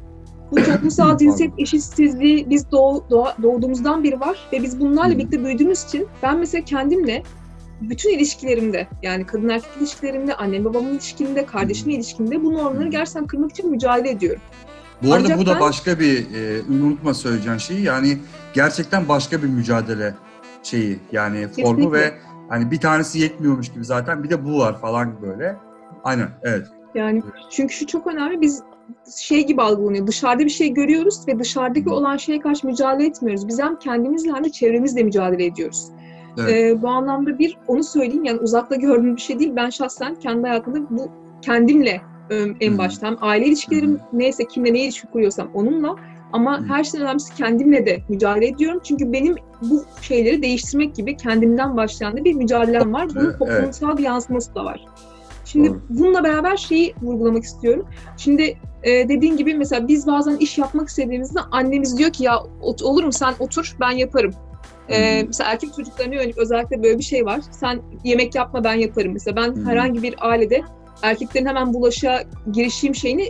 [0.52, 5.84] Bu toplumsal cinsiyet eşitsizliği biz doğ, doğa- doğduğumuzdan beri var ve biz bunlarla birlikte büyüdüğümüz
[5.84, 7.24] için ben mesela kendimle
[7.82, 13.52] bütün ilişkilerimde yani kadın erkek ilişkilerimde, annem babamın ilişkimde, kardeşimle ilişkimde bu normları gerçekten kırmak
[13.52, 14.41] için mücadele ediyorum.
[15.04, 18.17] Bu arada Ancak bu da ben- başka bir e, unutma söyleyeceğin şeyi yani
[18.54, 20.15] gerçekten başka bir mücadele
[20.63, 21.99] şeyi yani formu Kesinlikle.
[21.99, 22.13] ve
[22.49, 25.56] hani bir tanesi yetmiyormuş gibi zaten bir de bu var falan böyle.
[26.04, 26.67] Aynen evet.
[26.95, 28.41] Yani çünkü şu çok önemli.
[28.41, 28.63] Biz
[29.17, 30.08] şey gibi algılanıyor.
[30.08, 33.47] Dışarıda bir şey görüyoruz ve dışarıdaki olan şeye karşı mücadele etmiyoruz.
[33.47, 35.88] Biz hem kendimizle hem de çevremizle mücadele ediyoruz.
[36.38, 36.54] Evet.
[36.54, 39.54] Ee, bu anlamda bir onu söyleyeyim yani uzakta gördüğüm bir şey değil.
[39.56, 44.80] Ben şahsen kendi hayatımda bu kendimle e, en başta hem aile ilişkilerim neyse kimle ne
[44.80, 45.95] ilişki kuruyorsam onunla
[46.34, 46.63] ama Hı.
[46.63, 48.82] her şeyden önemlisi kendimle de mücadele ediyorum.
[48.84, 53.08] Çünkü benim bu şeyleri değiştirmek gibi kendimden başlayan da bir mücadelem var.
[53.10, 54.86] Bunun Evet, toplumsal bir yansıması da var.
[55.46, 55.82] Şimdi Doğru.
[55.89, 57.86] bununla beraber şeyi vurgulamak istiyorum.
[58.17, 62.43] Şimdi e, dediğin gibi mesela biz bazen iş yapmak istediğimizde annemiz diyor ki ya
[62.84, 64.34] olur mu sen otur ben yaparım.
[64.89, 65.26] E, Hı hı.
[65.28, 67.39] mesela erkek çocuklarına yönelik özellikle böyle bir şey var.
[67.52, 69.13] Sen yemek yapma ben yaparım.
[69.13, 69.65] Mesela ben hı.
[69.69, 70.62] herhangi bir ailede
[71.02, 73.30] erkeklerin hemen bulaşığa girişeyim şeyini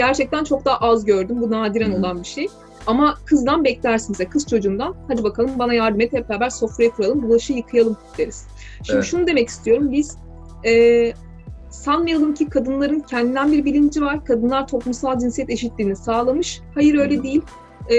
[0.00, 1.36] gerçekten çok daha az gördüm.
[1.40, 2.48] Bu nadiren olan bir şey.
[2.86, 4.94] Ama kızdan beklersiniz, kız çocuğundan.
[5.08, 8.46] Hadi bakalım bana yardım et, hep beraber sofrayı kuralım, bulaşığı yıkayalım deriz.
[8.82, 9.04] Şimdi Evet.
[9.04, 9.92] şunu demek istiyorum.
[9.92, 10.16] Biz
[10.66, 11.12] e,
[11.70, 14.24] sanmayalım ki kadınların kendinden bir bilinci var.
[14.24, 16.60] Kadınlar toplumsal cinsiyet eşitliğini sağlamış.
[16.74, 17.42] Hayır öyle Hı değil.
[17.90, 17.96] E,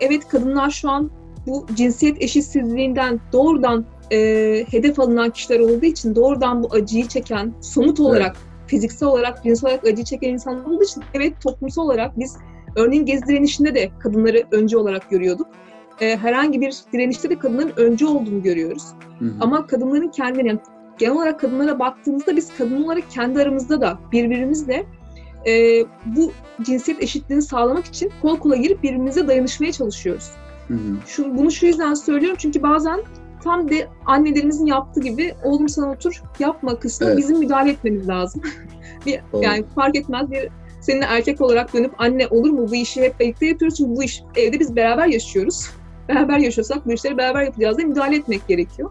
[0.00, 1.10] evet kadınlar şu an
[1.46, 4.18] bu cinsiyet eşitsizliğinden doğrudan e,
[4.70, 9.86] hedef alınan kişiler olduğu için doğrudan bu acıyı çeken, somut olarak, fiziksel olarak, cinsel olarak
[9.86, 12.36] acı çeken insanlar olduğu için evet toplumsal olarak biz
[12.76, 15.46] örneğin gezi direnişinde de kadınları öncü olarak görüyorduk.
[16.00, 18.84] E, herhangi bir direnişte de kadınların öncü olduğunu görüyoruz.
[19.18, 19.32] Hı hı.
[19.40, 20.60] Ama kadınların kendine, yani
[20.98, 24.86] genel olarak kadınlara baktığımızda biz kadın olarak kendi aramızda da birbirimizle
[25.46, 30.30] e, bu cinsiyet eşitliğini sağlamak için kol kola girip birbirimize dayanışmaya çalışıyoruz.
[30.68, 30.78] Hı hı.
[31.06, 33.00] Şu, bunu şu yüzden söylüyorum çünkü bazen
[33.44, 37.18] tam de annelerimizin yaptığı gibi oğlum sen otur yapma kısmı Evet.
[37.18, 38.42] bizim müdahale etmemiz lazım.
[39.06, 39.44] bir, Doğru.
[39.44, 40.48] yani fark etmez bir
[40.80, 44.22] seninle erkek olarak dönüp anne olur mu bu işi hep birlikte yapıyoruz çünkü bu iş
[44.36, 45.70] evde biz beraber yaşıyoruz.
[46.08, 48.90] Beraber yaşıyorsak bu işleri beraber yapacağız diye müdahale etmek gerekiyor.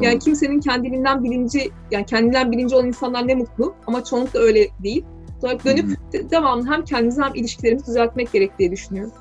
[0.00, 0.20] Yani Doğru.
[0.20, 5.04] kimsenin kendiliğinden bilinci, yani kendinden bilinci olan insanlar ne mutlu ama çoğunlukla öyle değil.
[5.40, 5.98] Sonra dönüp
[6.30, 9.12] devamlı hem kendimizi hem ilişkilerimizi düzeltmek gerek diye düşünüyorum.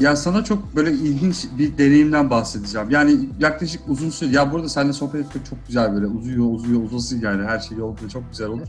[0.00, 2.90] Ya sana çok böyle ilginç bir deneyimden bahsedeceğim.
[2.90, 7.20] Yani yaklaşık uzun süre, ya burada seninle sohbet etmek çok güzel böyle uzuyor uzuyor uzasın
[7.20, 8.66] yani her şey yolunda çok güzel olur.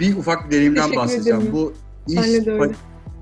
[0.00, 1.40] Bir ufak bir deneyimden Teşekkür bahsedeceğim.
[1.40, 1.52] ederim.
[1.52, 1.72] Bu
[2.08, 2.62] iş, Benle de öyle.
[2.64, 2.74] pa-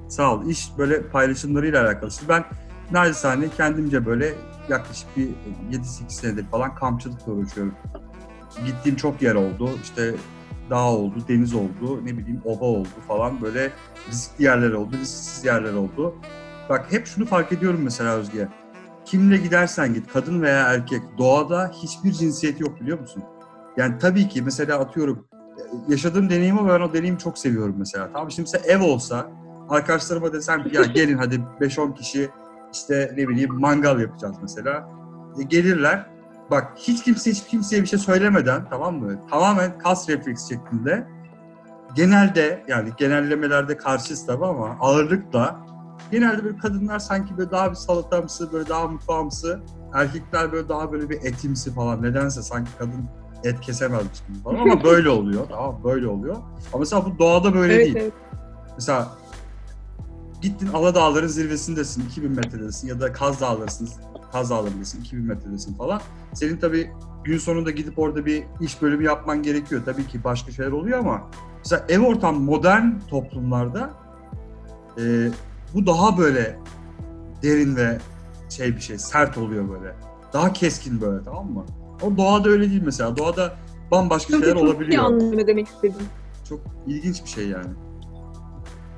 [0.08, 2.10] sağ ol, iş böyle paylaşımlarıyla alakalı.
[2.10, 2.44] Şimdi ben
[2.92, 4.34] naçizane kendimce böyle
[4.68, 5.28] yaklaşık bir
[5.72, 7.74] 7-8 senedir falan kampçılıkla uğraşıyorum.
[8.66, 9.70] Gittiğim çok yer oldu.
[9.82, 10.14] İşte
[10.70, 13.70] dağ oldu, deniz oldu, ne bileyim ova oldu falan böyle
[14.10, 16.14] riskli yerler oldu, risksiz yerler oldu.
[16.68, 18.48] Bak hep şunu fark ediyorum mesela Özge.
[19.04, 23.22] Kimle gidersen git, kadın veya erkek, doğada hiçbir cinsiyet yok biliyor musun?
[23.76, 25.26] Yani tabii ki mesela atıyorum
[25.88, 28.08] yaşadığım deneyimi ben o deneyimi çok seviyorum mesela.
[28.12, 29.30] Tamam şimdi mesela ev olsa
[29.68, 32.30] arkadaşlarıma desem ki ya gelin hadi 5-10 kişi
[32.72, 34.88] işte ne bileyim mangal yapacağız mesela.
[35.40, 36.06] E, gelirler.
[36.50, 39.20] Bak hiç kimse hiç kimseye bir şey söylemeden tamam mı?
[39.30, 41.06] Tamamen kas refleks şeklinde
[41.96, 45.63] genelde yani genellemelerde karşıyız tabii ama ağırlıkla
[46.10, 49.60] genelde böyle kadınlar sanki böyle daha bir salatamsı, böyle daha mutfağımsı,
[49.94, 52.02] erkekler böyle daha böyle bir etimsi falan.
[52.02, 53.08] Nedense sanki kadın
[53.44, 55.46] et kesemezmiş gibi falan ama böyle oluyor.
[55.48, 56.36] Tamam böyle oluyor.
[56.72, 57.96] Ama mesela bu doğada böyle evet değil.
[57.96, 58.12] evet.
[58.74, 59.08] Mesela
[60.42, 63.88] gittin Aladağların zirvesindesin, 2000 metredesin ya da Kaz Dağları'sın,
[64.32, 66.00] Kaz Dağları'ndasın, 2000 metredesin falan.
[66.34, 66.90] Senin tabii
[67.24, 69.82] gün sonunda gidip orada bir iş bölümü yapman gerekiyor.
[69.84, 71.22] Tabii ki başka şeyler oluyor ama
[71.58, 73.90] mesela ev ortam modern toplumlarda
[74.98, 75.30] e,
[75.74, 76.58] bu daha böyle
[77.42, 77.98] derin ve
[78.48, 79.94] şey bir şey, sert oluyor böyle.
[80.32, 81.64] Daha keskin böyle tamam mı?
[82.02, 83.16] O doğada öyle değil mesela.
[83.16, 83.56] Doğada
[83.90, 85.04] bambaşka Çok, şeyler çok olabiliyor.
[85.04, 86.06] anlamda ne demek istedim.
[86.48, 87.72] Çok ilginç bir şey yani.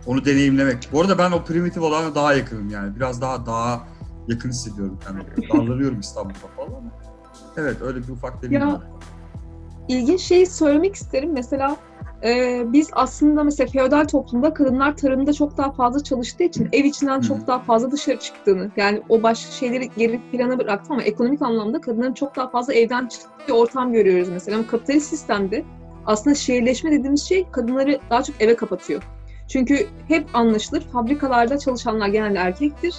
[0.07, 0.89] Onu deneyimlemek.
[0.93, 2.97] Bu arada ben o primitif olana daha yakınım yani.
[2.97, 3.89] Biraz daha daha
[4.29, 5.49] yakın hissediyorum kendimi.
[5.53, 6.91] Darlanıyorum İstanbul'da falan ama.
[7.57, 8.83] Evet öyle bir ufak deneyim Ya, var.
[9.89, 11.33] İlginç şey söylemek isterim.
[11.33, 11.77] Mesela
[12.24, 17.20] e, biz aslında mesela feodal toplumda kadınlar tarımda çok daha fazla çalıştığı için ev içinden
[17.20, 21.81] çok daha fazla dışarı çıktığını yani o başka şeyleri geri plana bıraktım ama ekonomik anlamda
[21.81, 24.57] kadınların çok daha fazla evden çıktığı ortam görüyoruz mesela.
[24.57, 25.64] Ama kapitalist sistemde
[26.07, 29.02] aslında şehirleşme dediğimiz şey kadınları daha çok eve kapatıyor.
[29.48, 32.94] Çünkü hep anlaşılır fabrikalarda çalışanlar genelde erkektir.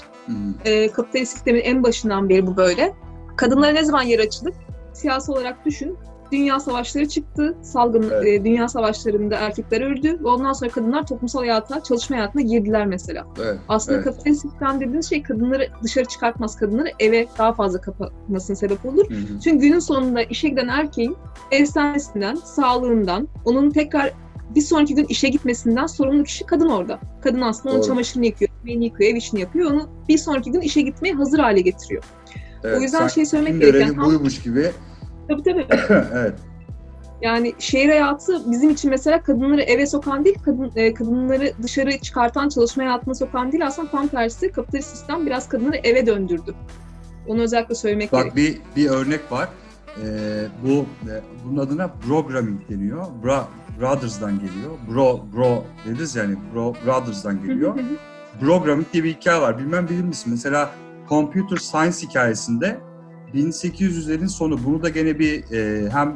[0.65, 2.93] E, kapitalist sistemin en başından beri bu böyle.
[3.35, 4.53] Kadınlara ne zaman yer açılır?
[4.93, 5.97] Siyasi olarak düşün.
[6.31, 7.55] Dünya savaşları çıktı.
[7.61, 8.27] Salgın Evet.
[8.27, 13.27] e, dünya savaşlarında erkekler öldü ve ondan sonra kadınlar toplumsal hayata, çalışma hayatına girdiler mesela.
[13.43, 13.57] Evet.
[13.69, 14.05] Aslında evet.
[14.05, 19.09] kapitalist sistem dediğiniz şey kadınları dışarı çıkartmaz, kadınları eve daha fazla kapatmasına sebep olur.
[19.09, 19.39] Hı hı.
[19.43, 21.17] Çünkü günün sonunda işe giden erkeğin
[21.51, 24.13] beslenmesinden, sağlığından, onun tekrar
[24.55, 26.99] bir sonraki gün işe gitmesinden sorumlu kişi kadın orada.
[27.21, 29.71] Kadın aslında onun çamaşırını yıkıyor, yemeğini yıkıyor, ev işini yapıyor.
[29.71, 32.03] Onu bir sonraki gün işe gitmeye hazır hale getiriyor.
[32.63, 34.71] Evet, o yüzden şey söylemek gereken görevi buymuş gibi.
[35.27, 35.67] Tabii tabii.
[36.13, 36.33] evet.
[37.21, 42.49] Yani şehir hayatı bizim için mesela kadınları eve sokan değil, kadın, e, kadınları dışarı çıkartan,
[42.49, 43.67] çalışma hayatına sokan değil.
[43.67, 46.55] Aslında tam tersi kapitalist sistem biraz kadınları eve döndürdü.
[47.27, 48.57] Onu özellikle söylemek Bak gerekiyor.
[48.75, 49.49] bir bir örnek var.
[50.03, 51.13] Ee, bu e,
[51.45, 53.05] bunun adına programming deniyor.
[53.23, 53.47] Bra,
[53.81, 54.71] brothers'dan geliyor.
[54.93, 57.75] Bro bro deriz yani bro brothers'dan geliyor.
[58.39, 59.57] Programming diye bir hikaye var.
[59.57, 60.31] Bilmem bilir misin?
[60.31, 60.71] Mesela
[61.09, 62.79] computer science hikayesinde
[63.33, 66.09] 1800'lerin sonu bunu da gene bir e, hem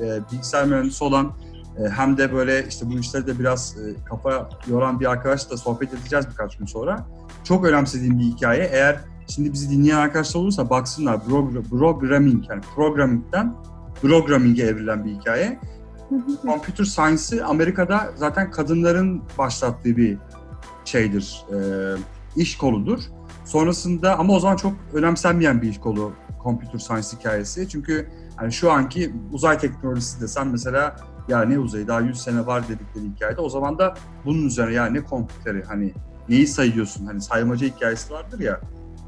[0.00, 1.32] e, bilgisayar mühendisi olan
[1.78, 6.26] e, hem de böyle işte bu işlerde biraz e, kafa yoran bir arkadaşla sohbet edeceğiz
[6.30, 7.06] birkaç gün sonra.
[7.44, 8.70] Çok önemsediğim bir hikaye.
[8.72, 11.14] Eğer şimdi bizi dinleyen arkadaşlar olursa baksınlar.
[11.14, 13.54] Progr- programming yani programming'den
[14.02, 15.60] programming'e evrilen bir hikaye.
[16.42, 20.18] Computer Science'ı Amerika'da zaten kadınların başlattığı bir
[20.84, 21.56] şeydir, e,
[22.36, 23.00] iş koludur.
[23.44, 26.12] Sonrasında ama o zaman çok önemsenmeyen bir iş kolu
[26.46, 27.68] computer science hikayesi.
[27.68, 28.08] Çünkü
[28.40, 30.96] yani şu anki uzay teknolojisi desem mesela
[31.28, 34.86] ya ne uzayı daha 100 sene var dedikleri hikayede o zaman da bunun üzerine ya
[34.86, 35.94] ne kompüteri hani
[36.28, 38.60] neyi sayıyorsun hani saymaca hikayesi vardır ya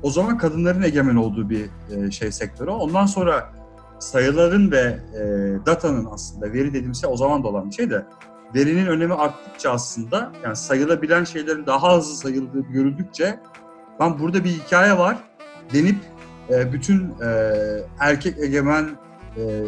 [0.02, 2.70] o zaman kadınların egemen olduğu bir e, şey sektörü.
[2.70, 3.52] Ondan sonra
[3.98, 5.22] sayıların ve e,
[5.66, 8.06] datanın aslında veri dediğimiz şey o zaman da olan bir şey de
[8.54, 13.40] verinin önemi arttıkça aslında yani sayılabilen şeylerin daha hızlı sayıldığı görüldükçe
[14.00, 15.16] ben burada bir hikaye var
[15.72, 15.98] denip
[16.50, 17.52] e, bütün e,
[18.00, 18.88] erkek egemen
[19.36, 19.64] e,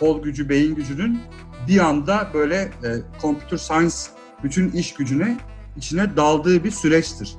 [0.00, 1.20] kol gücü, beyin gücünün
[1.68, 2.88] bir anda böyle e,
[3.22, 3.96] computer science
[4.42, 5.36] bütün iş gücüne
[5.76, 7.36] içine daldığı bir süreçtir.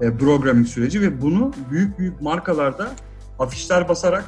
[0.00, 2.88] E, programming süreci ve bunu büyük büyük markalarda
[3.38, 4.24] afişler basarak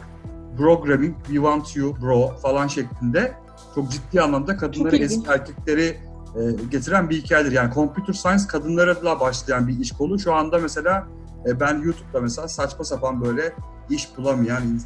[0.58, 3.32] programming, we want you bro falan şeklinde
[3.74, 5.96] çok ciddi anlamda kadınları eski erkekleri
[6.36, 7.52] e, getiren bir hikayedir.
[7.52, 10.18] Yani computer science kadınlarla başlayan bir iş kolu.
[10.18, 11.08] Şu anda mesela
[11.46, 13.52] e, ben YouTube'da mesela saçma sapan böyle
[13.90, 14.80] iş bulamayan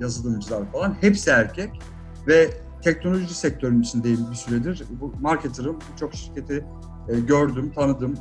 [0.00, 1.70] yazılımcılar falan hepsi erkek
[2.26, 2.50] ve
[2.82, 4.84] teknoloji sektörünün içindeyim bir süredir.
[5.00, 6.66] Bu marketerım, birçok şirketi
[7.08, 8.14] e, gördüm, tanıdım.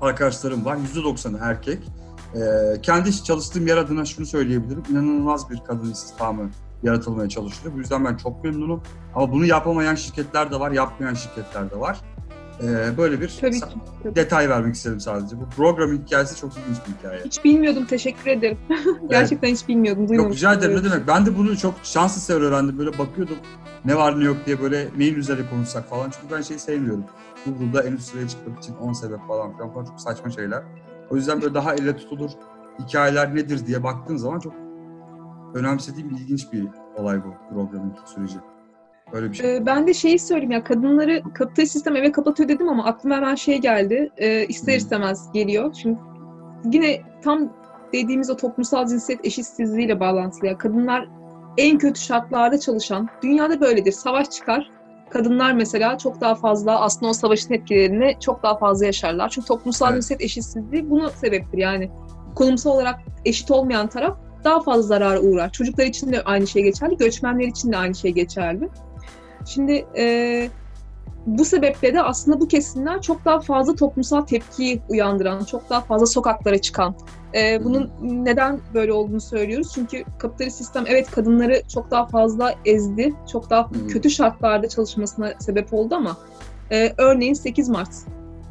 [0.00, 0.76] Arkadaşlarım var.
[0.94, 1.88] %90'ı erkek.
[2.34, 2.40] E,
[2.80, 4.82] kendi çalıştığım yer adına şunu söyleyebilirim.
[4.90, 6.50] İnanılmaz bir kadın istihdamı
[6.82, 7.74] yaratılmaya çalışılıyor.
[7.74, 8.82] Bu yüzden ben çok memnunum.
[9.14, 12.00] Ama bunu yapamayan şirketler de var, yapmayan şirketler de var.
[12.62, 13.66] E, böyle bir Tabii ki.
[14.02, 14.14] tabii.
[14.14, 15.36] detay vermek istedim sadece.
[15.40, 17.20] Bu programming hikayesi çok ilginç bir hikaye.
[17.24, 17.84] Hiç bilmiyordum.
[17.84, 18.58] Teşekkür ederim.
[19.10, 20.02] Gerçekten hiç bilmiyordum.
[20.02, 20.36] Yok Duymamıştım.
[20.50, 20.92] rica ederim ne böyle.
[20.94, 21.06] demek.
[21.08, 22.78] Ben de bunu çok şans eseri öğrendim.
[22.78, 23.36] Böyle bakıyordum
[23.84, 26.10] ne var ne yok diye böyle neyin üzerine konuşsak falan.
[26.10, 27.04] Çünkü ben şeyi sevmiyorum.
[27.46, 30.62] Google'da en üst sıraya çıkmak için 10 sebep falan filan falan çok saçma şeyler.
[31.10, 32.30] O yüzden böyle daha elle tutulur
[32.78, 34.52] hikayeler nedir diye baktığın zaman çok
[35.54, 36.64] önemsediğim ilginç bir
[36.96, 38.36] olay bu programming süreci.
[39.12, 39.56] Öyle bir şey.
[39.56, 43.34] Ee, ben de şeyi söyleyeyim ya kadınları kapitalist sistem eve kapatıyor dedim ama aklıma hemen
[43.34, 44.10] şey geldi.
[44.16, 44.76] Ee, ister Hı.
[44.76, 45.74] istemez geliyor.
[45.82, 45.98] Şimdi
[46.64, 47.52] yine tam
[47.92, 50.46] dediğimiz o toplumsal cinsiyet eşitsizliğiyle bağlantılı.
[50.46, 50.58] ya.
[50.58, 51.08] kadınlar
[51.56, 53.92] en kötü şartlarda çalışan, dünyada böyledir.
[53.92, 54.70] Savaş çıkar.
[55.10, 59.28] Kadınlar mesela çok daha fazla aslında o savaşın etkilerini çok daha fazla yaşarlar.
[59.28, 59.96] Çünkü toplumsal Evet.
[59.96, 61.58] cinsiyet eşitsizliği bunu sebeptir.
[61.58, 61.90] Yani
[62.34, 65.52] konumsal olarak eşit olmayan taraf daha fazla zarara uğrar.
[65.52, 68.68] Çocuklar için de aynı şey geçerli, göçmenler için de aynı şey geçerli.
[69.46, 70.50] Şimdi e,
[71.26, 76.06] bu sebeple de aslında bu kesimler çok daha fazla toplumsal tepkiyi uyandıran, çok daha fazla
[76.06, 76.94] sokaklara çıkan.
[77.34, 79.72] E, bunun neden böyle olduğunu söylüyoruz.
[79.74, 85.74] Çünkü kapitalist sistem evet kadınları çok daha fazla ezdi, çok daha kötü şartlarda çalışmasına sebep
[85.74, 86.16] oldu ama
[86.70, 87.90] e, örneğin 8 Mart.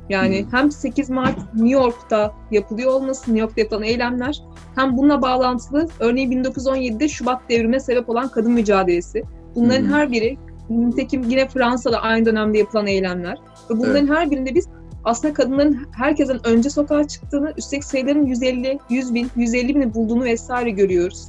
[0.10, 4.44] Yani hem 8 Mart New York'ta yapılıyor olması, New York'ta yapılan eylemler
[4.76, 9.24] hem bununla bağlantılı örneğin 1917'de Şubat devrime sebep olan kadın mücadelesi.
[9.56, 9.96] Bunların Hı.
[9.96, 10.38] her biri
[10.70, 13.38] nitekim yine Fransa'da aynı dönemde yapılan eylemler.
[13.70, 14.70] Ve bunların her birinde biz
[15.04, 20.70] aslında kadınların herkesten önce sokağa çıktığını, üstelik sayıların 150, 100 bin, 150 bini bulduğunu vesaire
[20.70, 21.28] görüyoruz.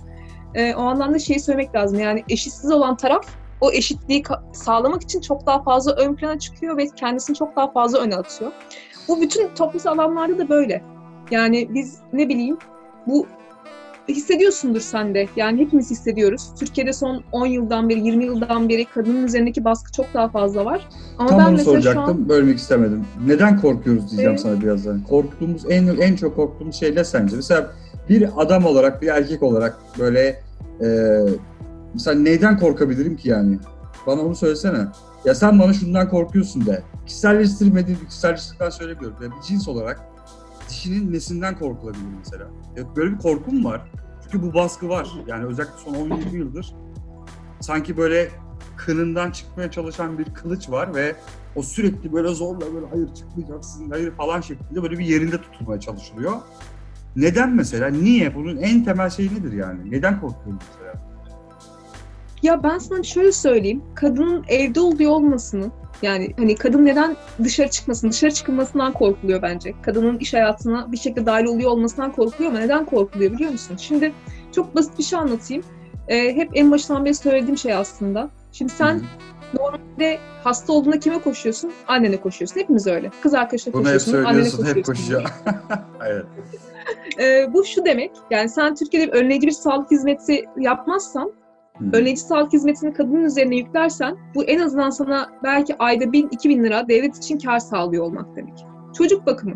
[0.54, 1.98] Ee, o anlamda şeyi söylemek lazım.
[1.98, 3.26] Yani eşitsiz olan taraf
[3.60, 4.22] o eşitliği
[4.52, 8.52] sağlamak için çok daha fazla ön plana çıkıyor ve kendisini çok daha fazla öne atıyor.
[9.08, 10.82] Bu bütün toplumsal alanlarda da böyle.
[11.30, 12.58] Yani biz ne bileyim
[13.06, 13.26] bu
[14.08, 15.28] hissediyorsundur sen de.
[15.36, 16.48] Yani hepimiz hissediyoruz.
[16.58, 20.88] Türkiye'de son 10 yıldan beri, 20 yıldan beri kadının üzerindeki baskı çok daha fazla var.
[21.18, 22.28] Ama Tam ben onu şu an soracaktım.
[22.28, 23.04] Bölmek istemedim.
[23.26, 24.40] Neden korkuyoruz diyeceğim Evet.
[24.40, 25.02] sana birazdan.
[25.08, 27.36] Korktuğumuz en en çok korktuğumuz şey ne sence?
[27.36, 27.70] Mesela
[28.08, 30.42] bir adam olarak, bir erkek olarak böyle
[30.82, 31.18] e,
[31.94, 33.58] mesela neyden korkabilirim ki yani?
[34.06, 34.78] Bana onu söylesene.
[35.24, 36.82] Ya sen bana şundan korkuyorsun de.
[37.06, 39.16] Kişiselleştirmediğim kişiselleştirdikten söylemiyorum.
[39.22, 40.00] Yani bir cins olarak
[40.78, 42.46] dişinin nesinden korkulabilir mesela?
[42.96, 43.90] Böyle bir korkum var.
[44.22, 45.08] Çünkü bu baskı var.
[45.26, 46.74] Yani özellikle son 10-20 yıldır
[47.60, 48.28] sanki böyle
[48.76, 51.16] kınından çıkmaya çalışan bir kılıç var ve
[51.56, 56.32] o sürekli böyle zorla böyle hayır çıkmayacaksın, hayır falan şeklinde böyle bir yerinde tutulmaya çalışılıyor.
[57.16, 57.88] Neden mesela?
[57.88, 58.34] Niye?
[58.34, 59.90] Bunun en temel şeyi nedir yani?
[59.90, 60.92] Neden korkuyoruz mesela?
[62.42, 63.82] Ya ben sana şöyle söyleyeyim.
[63.94, 65.70] Kadının evde olduğu olmasını
[66.02, 68.10] yani hani kadın neden dışarı çıkmasın?
[68.10, 69.74] Dışarı çıkılmasından korkuluyor bence.
[69.82, 73.76] Kadının iş hayatına bir şekilde dahil oluyor olmasından korkuluyor ama neden korkuluyor biliyor musun?
[73.76, 74.12] Şimdi
[74.52, 75.62] çok basit bir şey anlatayım.
[76.08, 78.30] Ee, hep en başından beri söylediğim şey aslında.
[78.52, 79.56] Şimdi sen Hı hı.
[79.56, 81.72] normalde hasta olduğunda kime koşuyorsun?
[81.88, 82.60] Annene koşuyorsun.
[82.60, 83.10] Hepimiz öyle.
[83.22, 85.28] Kız arkadaşına Bunu hep koşuyorsun, annene söylüyorsun, hep koşuyorsun.
[85.44, 85.58] koşuyor.
[86.06, 86.24] evet.
[87.20, 91.32] Ee, bu şu demek, yani sen Türkiye'de önleyici bir sağlık hizmeti yapmazsan
[91.78, 91.84] Hı.
[91.92, 97.16] önleyici sağlık hizmetini kadının üzerine yüklersen bu en azından sana belki ayda 1000-2000 lira devlet
[97.16, 98.54] için kar sağlıyor olmak demek.
[98.98, 99.54] Çocuk bakımı.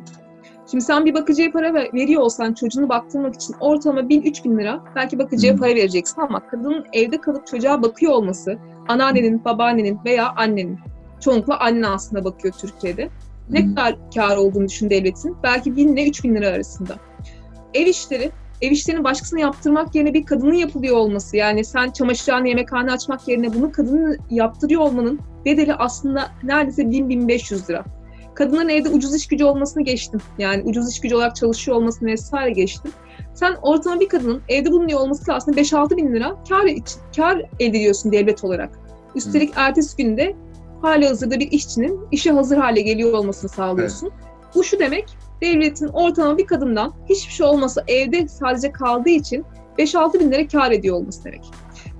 [0.70, 5.18] Şimdi sen bir bakıcıya para ver- veriyor olsan çocuğunu baktırmak için ortalama 1000-3000 lira belki
[5.18, 5.58] bakıcıya Hı.
[5.58, 8.58] para vereceksin ama kadının evde kalıp çocuğa bakıyor olması
[8.88, 10.78] anneannenin, babaannenin veya annenin
[11.20, 13.08] çoğunlukla anne aslında bakıyor Türkiye'de.
[13.50, 13.68] Ne Hı.
[13.74, 15.36] kadar kar olduğunu düşün devletin.
[15.42, 16.94] Belki 1000 ile 3000 lira arasında.
[17.74, 18.30] Ev işleri,
[18.62, 21.36] ev işlerini başkasına yaptırmak yerine bir kadının yapılıyor olması.
[21.36, 27.84] Yani sen çamaşırhane, yemekhane açmak yerine bunu kadının yaptırıyor olmanın bedeli aslında neredeyse 1000-1500 lira.
[28.34, 30.20] Kadınların evde ucuz iş gücü olmasını geçtim.
[30.38, 32.92] Yani ucuz iş gücü olarak çalışıyor olmasını vesaire geçtim.
[33.34, 36.66] Sen ortalama bir kadının evde bulunuyor olması aslında 5-6 bin lira kar,
[37.16, 38.70] kar elde ediyorsun devlet olarak.
[39.14, 40.36] Üstelik ertesi günde
[40.82, 44.10] hali hazırda bir işçinin işe hazır hale geliyor olmasını sağlıyorsun.
[44.54, 49.44] Bu şu demek, devletin ortalama bir kadından hiçbir şey olmasa evde sadece kaldığı için
[49.78, 51.44] 5-6 bin lira kar ediyor olması demek.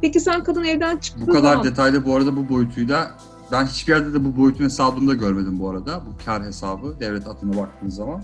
[0.01, 1.65] Peki sen kadın evden çıktığı Bu kadar zaman...
[1.65, 3.11] detaylı bu arada bu boyutuyla
[3.53, 6.03] ben hiçbir yerde de bu boyutun hesabını da görmedim bu arada.
[6.07, 8.23] Bu kar hesabı devlet adına baktığınız zaman.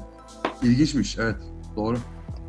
[0.63, 1.37] İlginçmiş evet
[1.77, 1.97] doğru.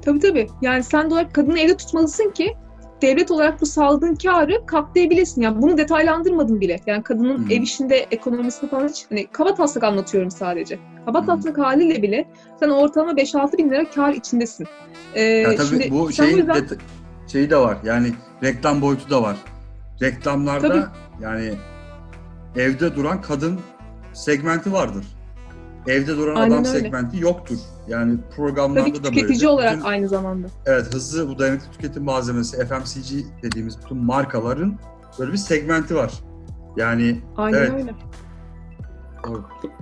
[0.01, 0.47] Tabii tabii.
[0.61, 2.55] Yani sen de olarak kadını evde tutmalısın ki
[3.01, 5.41] devlet olarak bu sağladığın karı katlayabilesin.
[5.41, 6.79] Yani bunu detaylandırmadım bile.
[6.85, 7.51] Yani kadının Hmm.
[7.51, 10.79] ev işinde ekonomisini falan hiç hani kaba taslak anlatıyorum sadece.
[11.05, 11.25] Kaba Hmm.
[11.25, 12.29] taslak haliyle bile
[12.59, 14.67] sen ortalama 5-6 bin lira kar içindesin.
[15.13, 16.77] Ee, Ya tabii şimdi bu şeyin yüzden- deta-
[17.27, 17.77] şeyi de var.
[17.83, 18.07] Yani
[18.43, 19.37] reklam boyutu da var.
[20.01, 20.83] Reklamlarda Tabii.
[21.21, 21.51] yani
[22.55, 23.59] evde duran kadın
[24.13, 25.05] segmenti vardır.
[25.89, 26.79] Evde duran Aynen adam öyle.
[26.79, 27.57] segmenti yoktur.
[27.87, 29.47] Yani programlarda tabii ki da tüketici böyle.
[29.49, 30.47] olarak Bütün- aynı zamanda.
[30.65, 34.79] evet hızlı bu dayanıklı tüketim malzemesi FMCG dediğimiz bütün markaların
[35.19, 36.13] böyle bir segmenti var.
[36.77, 37.71] Yani Aynen Evet.
[37.73, 37.93] öyle.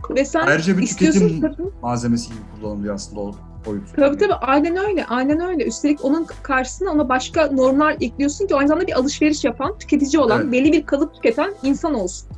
[0.09, 3.35] Ve sen Ayrıca bir tüketim kadın malzemesi gibi kullanılıyor aslında o
[3.65, 3.95] boyut.
[3.95, 5.05] Tabii tabii aynen öyle.
[5.05, 5.65] Aynen öyle.
[5.65, 10.41] Üstelik onun karşısına ona başka normlar ekliyorsun ki aynı zamanda bir alışveriş yapan, tüketici olan,
[10.41, 10.51] Evet.
[10.51, 12.29] belli bir kalıp tüketen insan olsun.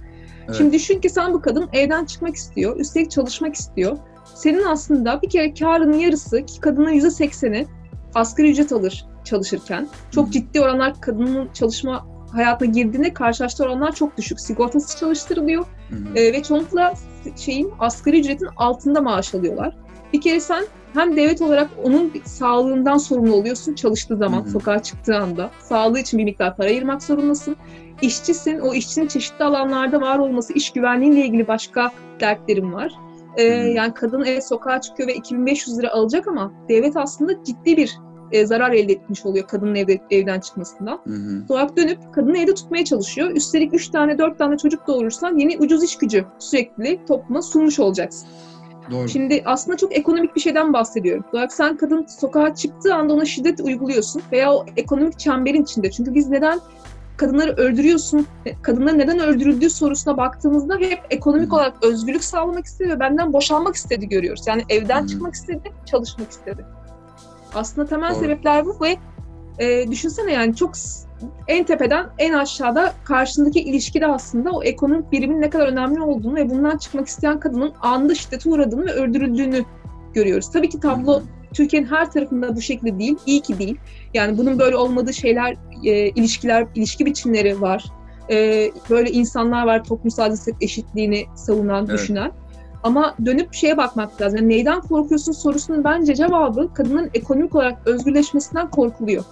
[0.50, 0.58] Evet.
[0.58, 3.98] Şimdi düşün ki sen bu kadın evden çıkmak istiyor, üstelik çalışmak istiyor.
[4.36, 7.68] Senin aslında bir kere karının yarısı ki kadının yüzde sekseni
[8.16, 9.88] asgari ücret alır çalışırken.
[10.12, 10.32] Çok Hı.
[10.32, 14.40] ciddi oranlar kadının çalışma hayatına girdiğinde karşılaştığı oranlar çok düşük.
[14.40, 16.94] Sigortası çalıştırılıyor Hı e, ve çoğunlukla
[17.36, 19.76] şeyin asgari ücretin altında maaş alıyorlar.
[20.14, 24.50] Bir kere sen hem devlet olarak onun sağlığından sorumlu oluyorsun çalıştığı zaman, Hı hı.
[24.50, 25.52] sokağa çıktığı anda.
[25.60, 27.56] Sağlığı için bir miktar para ayırmak zorundasın.
[28.02, 32.92] İşçisin, o işçinin çeşitli alanlarda var olması, iş güvenliğiyle ilgili başka dertlerim var.
[33.38, 33.68] E, hı.
[33.68, 37.98] yani kadın evet sokağa çıkıyor ve 2500 lira alacak ama devlet aslında ciddi bir
[38.32, 41.02] e, zarar elde etmiş oluyor kadının evde, evden çıkmasından
[41.50, 43.32] olarak dönüp kadını evde tutmaya çalışıyor.
[43.32, 48.30] Üstelik 3 tane 4 tane çocuk doğurursan yeni ucuz iş gücü sürekli topluma sunmuş olacaksın.
[48.92, 49.10] Doğru.
[49.10, 51.24] Şimdi aslında çok ekonomik bir şeyden bahsediyorum.
[51.34, 55.92] Olarak sen kadın sokağa çıktığı anda ona şiddet uyguluyorsun veya o ekonomik çemberin içinde.
[55.92, 56.60] Çünkü biz neden
[57.18, 58.28] kadınları öldürüyorsun,
[58.62, 64.10] kadınların neden öldürüldüğü sorusuna baktığımızda hep ekonomik olarak özgürlük sağlamak istedi ve benden boşanmak istedi
[64.10, 64.44] görüyoruz.
[64.48, 65.08] Yani evden Hı.
[65.08, 66.66] çıkmak istedi, çalışmak istedi.
[67.56, 68.20] Aslında temel Doğru.
[68.20, 68.98] sebepler bu ve
[69.60, 70.72] e, düşünsene yani çok
[71.48, 76.50] en tepeden en aşağıda karşındaki ilişkide aslında o ekonomik birimin ne kadar önemli olduğunu ve
[76.50, 79.66] bundan çıkmak isteyen kadının anında şiddete uğradığını ve öldürüldüğünü
[80.14, 80.52] görüyoruz.
[80.52, 81.22] Tabii ki tablo.
[81.54, 83.78] Türkiye'nin her tarafında bu şekilde değil, iyi ki değil.
[84.14, 85.56] Yani bunun böyle olmadığı şeyler,
[85.86, 87.86] e, ilişkiler, ilişki biçimleri var.
[88.32, 92.00] E, böyle insanlar var toplumsal cinsiyet eşitliğini savunan, Evet.
[92.00, 92.32] düşünen.
[92.84, 94.40] Ama dönüp şeye bakmak lazım.
[94.40, 99.24] Yani neyden korkuyorsun sorusunun bence cevabı kadının ekonomik olarak özgürleşmesinden korkuluyor.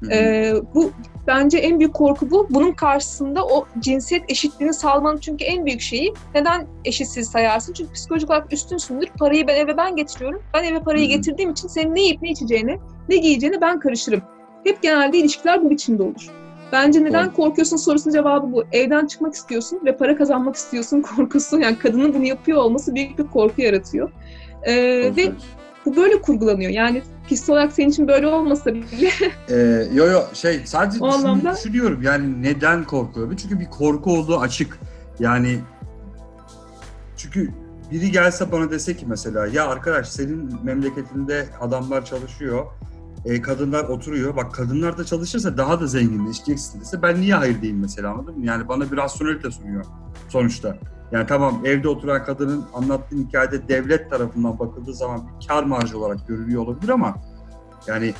[0.00, 0.10] Hı hı.
[0.12, 0.90] Ee, bu
[1.26, 2.46] bence en büyük korku bu.
[2.50, 7.72] Bunun karşısında o cinsiyet eşitliğini sağlamanın çünkü en büyük şeyi neden eşitsiz sayarsın?
[7.72, 9.08] Çünkü psikolojik olarak üstünsündür.
[9.18, 10.42] Parayı ben eve ben getiriyorum.
[10.54, 11.16] Ben eve parayı Hı hı.
[11.16, 12.78] getirdiğim için senin ne yiyip ne içeceğini,
[13.08, 14.22] ne giyeceğini ben karışırım.
[14.64, 16.30] Hep genelde ilişkiler bu biçimde olur.
[16.72, 17.34] Bence neden Doğru.
[17.34, 18.64] korkuyorsun sorusunun cevabı bu.
[18.72, 21.60] Evden çıkmak istiyorsun ve para kazanmak istiyorsun korkusu.
[21.60, 24.10] Yani kadının bunu yapıyor olması büyük bir korku yaratıyor.
[24.66, 25.32] Ee, Doğru ve.
[25.86, 26.70] Bu böyle kurgulanıyor.
[26.70, 29.10] Yani pis olarak senin için böyle olmasa bile
[29.50, 33.36] Ee, yo yo şey sadece düşün- anlamda- düşünüyorum yani neden korkuyor?
[33.36, 34.78] Çünkü bir korku olduğu açık.
[35.20, 35.58] Yani
[37.16, 37.50] çünkü
[37.90, 42.66] biri gelse bana dese ki mesela ya arkadaş senin memleketinde adamlar çalışıyor.
[43.24, 44.36] e, kadınlar oturuyor.
[44.36, 48.46] Bak kadınlar da çalışırsa daha da zenginleşeceksin dese ben niye hayır diyeyim mesela anladın mı?
[48.46, 49.84] Yani bana bir rasyonelite sunuyor
[50.28, 50.78] sonuçta.
[51.12, 56.28] Yani tamam evde oturan kadının anlattığın hikayede devlet tarafından bakıldığı zaman bir kar marjı olarak
[56.28, 57.16] görülüyor olabilir ama
[57.86, 58.14] yani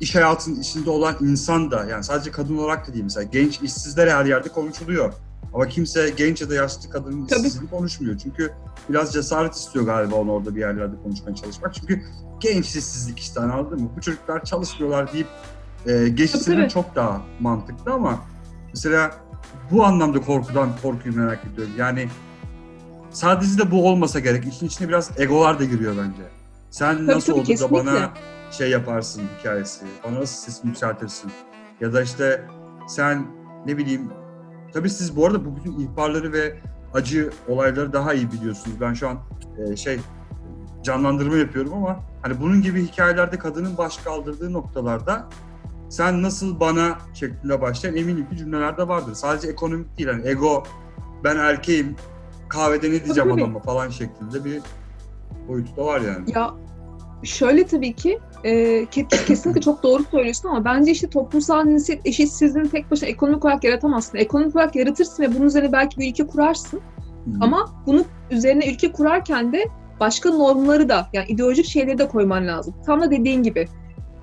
[0.00, 4.08] iş hayatının içinde olan insan da yani sadece kadın olarak da değil mesela genç işsizler
[4.08, 5.12] her yerde konuşuluyor.
[5.54, 8.18] Ama kimse genç ya da yaşlı kadının işsizliğini konuşmuyor.
[8.18, 8.52] Çünkü
[8.88, 11.74] biraz cesaret istiyor galiba onu orada bir yerlerde konuşmaya çalışmak.
[11.74, 12.02] Çünkü
[12.40, 13.90] genç işsizlik işte anladın mı?
[13.96, 15.26] Bu çocuklar çalışmıyorlar deyip
[15.86, 16.68] e, tabii.
[16.68, 18.20] çok daha mantıklı ama
[18.72, 19.10] mesela
[19.74, 21.72] bu anlamda korkudan korkuyu merak ediyorum.
[21.78, 22.08] Yani
[23.10, 24.46] sadece de bu olmasa gerek.
[24.46, 26.22] İşin içine biraz egolar da giriyor bence.
[26.70, 28.10] Sen nasıl tabii, olur da bana
[28.50, 29.84] şey yaparsın hikayesi.
[30.04, 31.30] Bana nasıl sesini yükseltirsin.
[31.80, 32.44] Ya da işte
[32.88, 33.26] sen
[33.66, 34.10] ne bileyim
[34.72, 36.56] tabii siz bu arada bu bütün ihbarları ve
[36.94, 38.80] acı olayları daha iyi biliyorsunuz.
[38.80, 39.18] Ben şu an
[39.58, 40.00] e, şey
[40.82, 45.28] canlandırma yapıyorum ama hani bunun gibi hikayelerde kadının baş kaldırdığı noktalarda
[45.94, 49.14] sen nasıl bana şeklinde başlayan eminim ki cümleler de vardır.
[49.14, 50.62] Sadece ekonomik değil hani ego
[51.24, 51.96] ben erkeğim
[52.48, 53.42] kahvede ne diyeceğim Tabii.
[53.42, 54.62] adama falan şeklinde bir
[55.48, 56.32] boyutu da var yani.
[56.34, 56.54] Ya
[57.22, 62.70] şöyle tabii ki e, ke- kesinlikle çok doğru söylüyorsun ama bence işte toplumsal cinsiyet eşitsizliğini
[62.70, 64.18] tek başına ekonomik olarak yaratamazsın.
[64.18, 66.80] Ekonomik olarak yaratırsın ve bunun üzerine belki bir ülke kurarsın.
[67.24, 67.30] Hı.
[67.40, 69.68] Ama bunu üzerine ülke kurarken de
[70.00, 72.74] başka normları da yani ideolojik şeyleri de koyman lazım.
[72.86, 73.68] Tam da dediğin gibi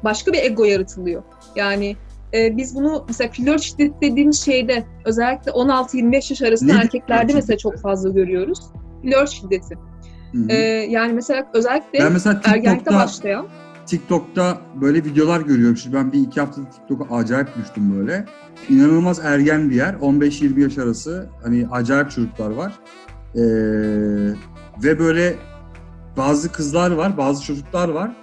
[0.04, 1.24] başka bir ego yaratılıyor.
[1.56, 1.96] Yani
[2.34, 7.58] e, biz bunu mesela flört şiddeti dediğimiz şeyde özellikle 16-25 yaş arasında Nedir erkeklerde mesela
[7.58, 8.60] çok fazla görüyoruz.
[9.02, 9.78] Flört şiddeti.
[10.50, 10.56] E,
[10.90, 13.48] yani mesela özellikle ben mesela ergenlikte başlayan
[13.86, 15.78] TikTok'ta böyle videolar görüyorum.
[15.78, 18.26] Şimdi ben bir iki haftadır TikTok'a acayip düştüm böyle.
[18.70, 19.94] İnanılmaz ergen bir yer.
[19.94, 21.30] 15-20 yaş arası.
[21.44, 22.80] Hani acayip çocuklar var.
[23.36, 23.42] Ee,
[24.84, 25.36] ve böyle
[26.18, 28.16] bazı kızlar var, bazı çocuklar var.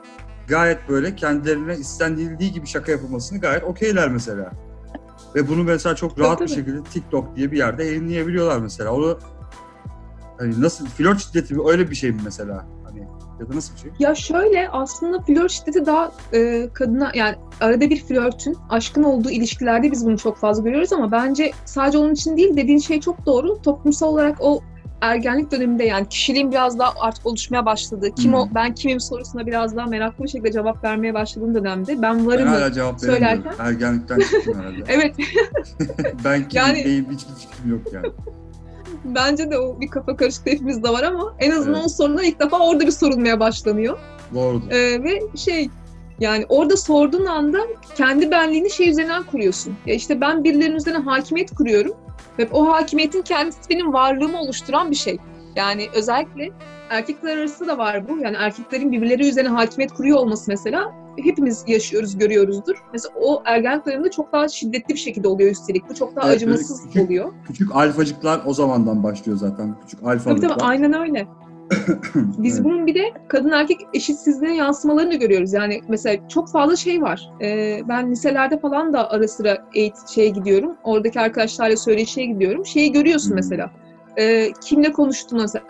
[0.49, 4.53] Gayet böyle kendilerine istendiği gibi şaka yapılmasını gayet okeyler mesela.
[5.35, 6.57] Ve bunu mesela çok rahat bir tabii.
[6.57, 8.93] şekilde TikTok diye bir yerde yayınlayabiliyorlar mesela.
[8.93, 9.19] Onu
[10.39, 12.67] hani nasıl flört şiddeti mi öyle bir şey mi mesela?
[12.85, 13.01] Hani
[13.41, 13.91] ya da nasıl bir şey?
[13.99, 19.93] Ya şöyle aslında flört şiddeti daha e, kadına yani arada bir flörtün aşkın olduğu ilişkilerde
[19.93, 23.63] biz bunu çok fazla görüyoruz ama bence sadece onun için değil dediğin şey çok doğru.
[23.63, 24.63] Toplumsal olarak o
[25.01, 28.55] ergenlik döneminde yani kişiliğin biraz daha artık oluşmaya başladığı, kim o Hmm.
[28.55, 32.49] ben kimim sorusuna biraz daha meraklı bir şekilde cevap vermeye başladığım dönemde ben Ben varım
[32.49, 34.83] hala cevap söylerken- Ergenlikten çıktım herhalde.
[34.89, 35.15] Evet
[36.25, 38.07] ben kimim Yani- neyim hiçbir fikrim yok yani.
[39.05, 41.87] bence de o bir kafa karışıklığı hepimizde var ama en azından Evet.
[41.87, 43.99] o sorunlar ilk defa orada bir sorulmaya başlanıyor.
[44.35, 44.71] Doğrudur.
[44.71, 45.69] Ee, ve şey
[46.21, 47.59] yani orada sorduğun anda
[47.97, 49.75] kendi benliğini şey üzerinden kuruyorsun.
[49.87, 51.93] Ya işte ben birilerinin üzerine hakimiyet kuruyorum
[52.39, 55.19] ve o hakimiyetin kendisi benim varlığımı oluşturan bir şey.
[55.57, 56.51] Yani özellikle
[56.91, 58.19] erkekler arası da var bu.
[58.19, 60.93] Yani erkeklerin birbirleri üzerine hakimiyet kuruyor olması mesela
[61.25, 62.75] hepimiz yaşıyoruz, görüyoruzdur.
[62.93, 65.89] Mesela o ergenlik döneminde çok daha şiddetli bir şekilde oluyor üstelik.
[65.91, 67.33] Bu çok daha Evet, acımasız küçük- oluyor.
[67.47, 69.77] Küçük alfacıklar o zamandan başlıyor zaten.
[69.81, 70.49] Küçük Tabii alfalıklar.
[70.49, 71.27] tabii aynen öyle.
[72.15, 72.65] Biz Evet.
[72.65, 75.53] bunun bir de kadın erkek eşitsizliğine yansımalarını da görüyoruz.
[75.53, 77.31] Yani mesela çok fazla şey var.
[77.43, 80.77] Ee, ben liselerde falan da ara sıra eğit şeye gidiyorum.
[80.85, 82.67] Oradaki arkadaşlarla söyleşiye gidiyorum.
[82.67, 83.37] Şeyi görüyorsun Hmm.
[83.37, 83.71] mesela.
[84.19, 85.65] Ee, kimle konuştuğunu mesela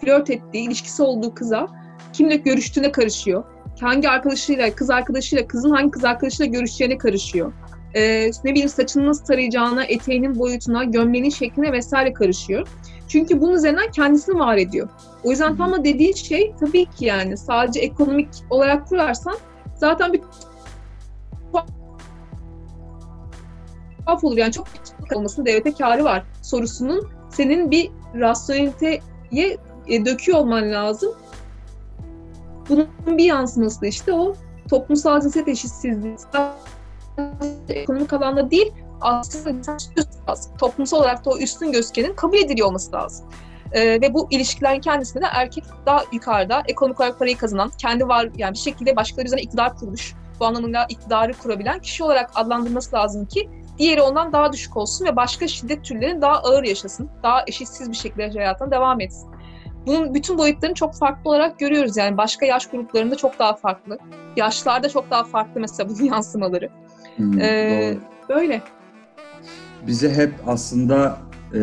[0.00, 1.66] flört ettiği, ilişkisi olduğu kıza
[2.12, 3.44] kimle görüştüğüne karışıyor.
[3.80, 7.52] Hangi arkadaşıyla, kız arkadaşıyla, kızın hangi kız arkadaşıyla görüşeceğine karışıyor.
[7.94, 12.68] Ee, ne bileyim saçını nasıl tarayacağına, eteğinin boyutuna, gömleğinin şekline vesaire karışıyor.
[13.16, 14.88] Çünkü bunun üzerinden kendisini var ediyor.
[15.24, 19.36] O yüzden tam da dediğin şey tabii ki yani sadece ekonomik olarak kurarsan
[19.74, 20.20] zaten bir
[24.04, 24.36] tuhaf olur.
[24.36, 24.66] Yani çok
[25.14, 29.00] olmasının devlete karı var sorusunun senin bir rasyoneliteye
[29.86, 31.12] e, döküyor olman lazım.
[32.68, 34.34] Bunun bir yansıması da işte o
[34.70, 36.16] toplumsal cinsiyet eşitsizliği.
[37.68, 39.78] Ekonomik alanda değil aslında insan
[40.28, 40.52] lazım.
[40.58, 43.26] Toplumsal olarak da o üstün gözükenin kabul ediliyor olması lazım.
[43.72, 48.28] Ee, ve bu ilişkilerin kendisinde de erkek daha yukarıda ekonomik olarak parayı kazanan, kendi var
[48.36, 53.26] yani bir şekilde başkaları üzerine iktidar kurmuş, bu anlamıyla iktidarı kurabilen kişi olarak adlandırması lazım
[53.26, 57.90] ki diğeri ondan daha düşük olsun ve başka şiddet türlerini daha ağır yaşasın, daha eşitsiz
[57.90, 59.30] bir şekilde hayatına devam etsin.
[59.86, 61.96] Bunun bütün boyutlarını çok farklı olarak görüyoruz.
[61.96, 63.98] Yani başka yaş gruplarında çok daha farklı.
[64.36, 66.68] Yaşlarda çok daha farklı mesela bunun yansımaları.
[67.16, 68.00] Hmm, Ee, doğru.
[68.36, 68.62] böyle.
[69.86, 71.18] Bize hep aslında
[71.54, 71.60] e,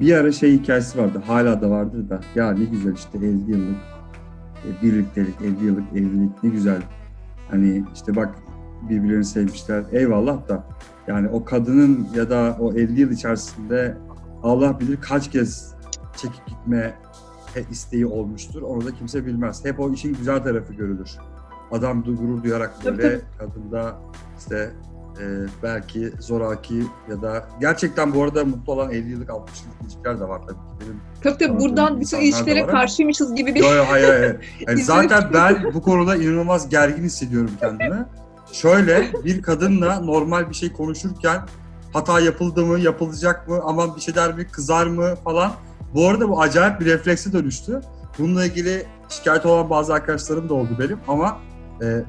[0.00, 1.22] bir ara şey hikayesi vardı.
[1.26, 2.20] Hala da vardır da.
[2.34, 3.76] Ya ne güzel işte 50 yıllık
[4.64, 6.82] e, birliktelik, 50 yıllık evlilik ne güzel.
[7.50, 8.34] Hani işte bak
[8.90, 9.84] birbirlerini sevmişler.
[9.92, 10.64] Eyvallah da
[11.06, 13.96] yani o kadının ya da o 50 yıl içerisinde
[14.42, 15.74] Allah bilir kaç kez
[16.16, 16.94] çekip gitme
[17.70, 18.62] isteği olmuştur.
[18.62, 19.64] Onu da kimse bilmez.
[19.64, 21.10] Hep o işin güzel tarafı görülür.
[21.72, 23.96] Adam gurur duyarak böyle kadında
[24.38, 24.70] işte
[25.20, 25.24] e,
[25.62, 30.28] belki zoraki ya da gerçekten bu arada mutlu olan 50 yıllık 60 yıllık ilişkiler de
[30.28, 30.60] var tabii ki.
[30.80, 34.36] Benim Tabii tabii buradan bütün ilişkilere karşıymışız gibi bir Yo yo hayır hayır.
[34.68, 38.06] Yani zaten ben bu konuda inanılmaz gergin hissediyorum kendimi.
[38.52, 41.40] Şöyle bir kadınla normal bir şey konuşurken
[41.92, 45.52] hata yapıldı mı, yapılacak mı, aman bir şey der mi, kızar mı falan.
[45.94, 47.80] Bu arada bu acayip bir reflekse dönüştü.
[48.18, 51.38] Bununla ilgili şikayet olan bazı arkadaşlarım da oldu benim ama
[51.82, 52.04] e,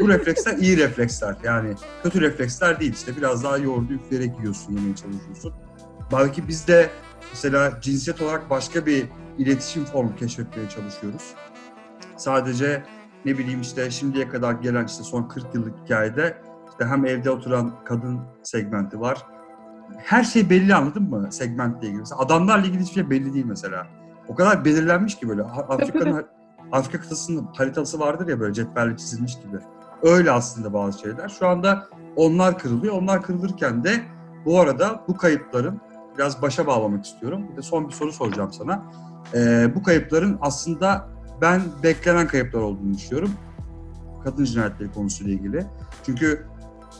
[0.00, 1.36] bu refleksler iyi refleksler.
[1.44, 2.92] Yani kötü refleksler değil.
[2.92, 5.52] İşte biraz daha yoğurdu üfleyerek yiyorsun, yemeye çalışıyorsun.
[6.12, 6.90] Belki biz de
[7.32, 9.06] mesela cinsiyet olarak başka bir
[9.38, 11.34] iletişim formu keşfetmeye çalışıyoruz.
[12.16, 12.82] Sadece
[13.24, 16.36] ne bileyim işte şimdiye kadar gelen işte son 40 yıllık hikayede
[16.70, 19.26] işte hem evde oturan kadın segmenti var
[19.96, 22.00] her şey belli anladın mı segmentle ilgili.
[22.00, 23.86] Mesela adamlarla ilgili hiçbir şey belli değil mesela.
[24.28, 26.26] O kadar belirlenmiş ki böyle Afrika'nın
[26.72, 29.56] Afrika kıtasının haritası vardır ya böyle cetvelle çizilmiş gibi.
[30.02, 31.28] Öyle aslında bazı şeyler.
[31.28, 32.94] Şu anda onlar kırılıyor.
[32.94, 34.02] Onlar kırılırken de
[34.44, 35.80] bu arada bu kayıpların
[36.18, 37.42] biraz başa bağlamak istiyorum.
[37.52, 38.82] Bir de son bir soru soracağım sana.
[39.34, 41.08] Ee, bu kayıpların aslında
[41.40, 43.30] ben beklenen kayıplar olduğunu düşünüyorum.
[44.24, 45.66] Kadın cinayetleri konusuyla ilgili.
[46.06, 46.46] Çünkü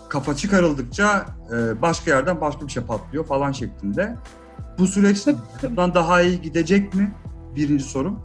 [0.09, 4.17] kafa çıkarıldıkça e, başka yerden başka bir şey patlıyor falan şeklinde.
[4.79, 5.71] Bu süreç Tabii, tabii.
[5.71, 7.15] bundan daha iyi gidecek mi?
[7.57, 8.23] Birinci sorum.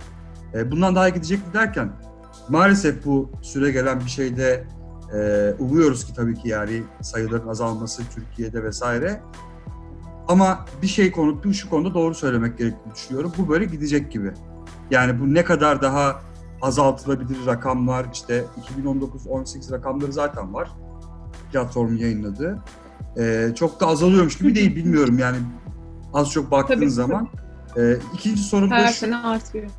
[0.53, 1.89] E, bundan daha iyi gidecek mi derken
[2.49, 4.63] maalesef bu süre gelen bir şeyde
[5.13, 9.21] e, umuyoruz ki tabii ki yani sayıların azalması Türkiye'de vesaire.
[10.27, 13.31] Ama bir şey konu, bir şu konuda doğru söylemek gerektiğini düşünüyorum.
[13.37, 14.31] Bu böyle gidecek gibi.
[14.91, 16.21] Yani bu ne kadar daha
[16.61, 18.45] azaltılabilir rakamlar, işte
[18.83, 20.69] 2019-18 rakamları zaten var.
[21.51, 22.59] Platformun yayınladığı.
[23.17, 25.37] E, çok da azalıyormuş gibi değil, bilmiyorum yani
[26.13, 27.27] az çok baktığın Tabii, zaman.
[27.77, 28.93] E, ikinci sorum da Her şu.
[28.93, 29.69] sene artıyor.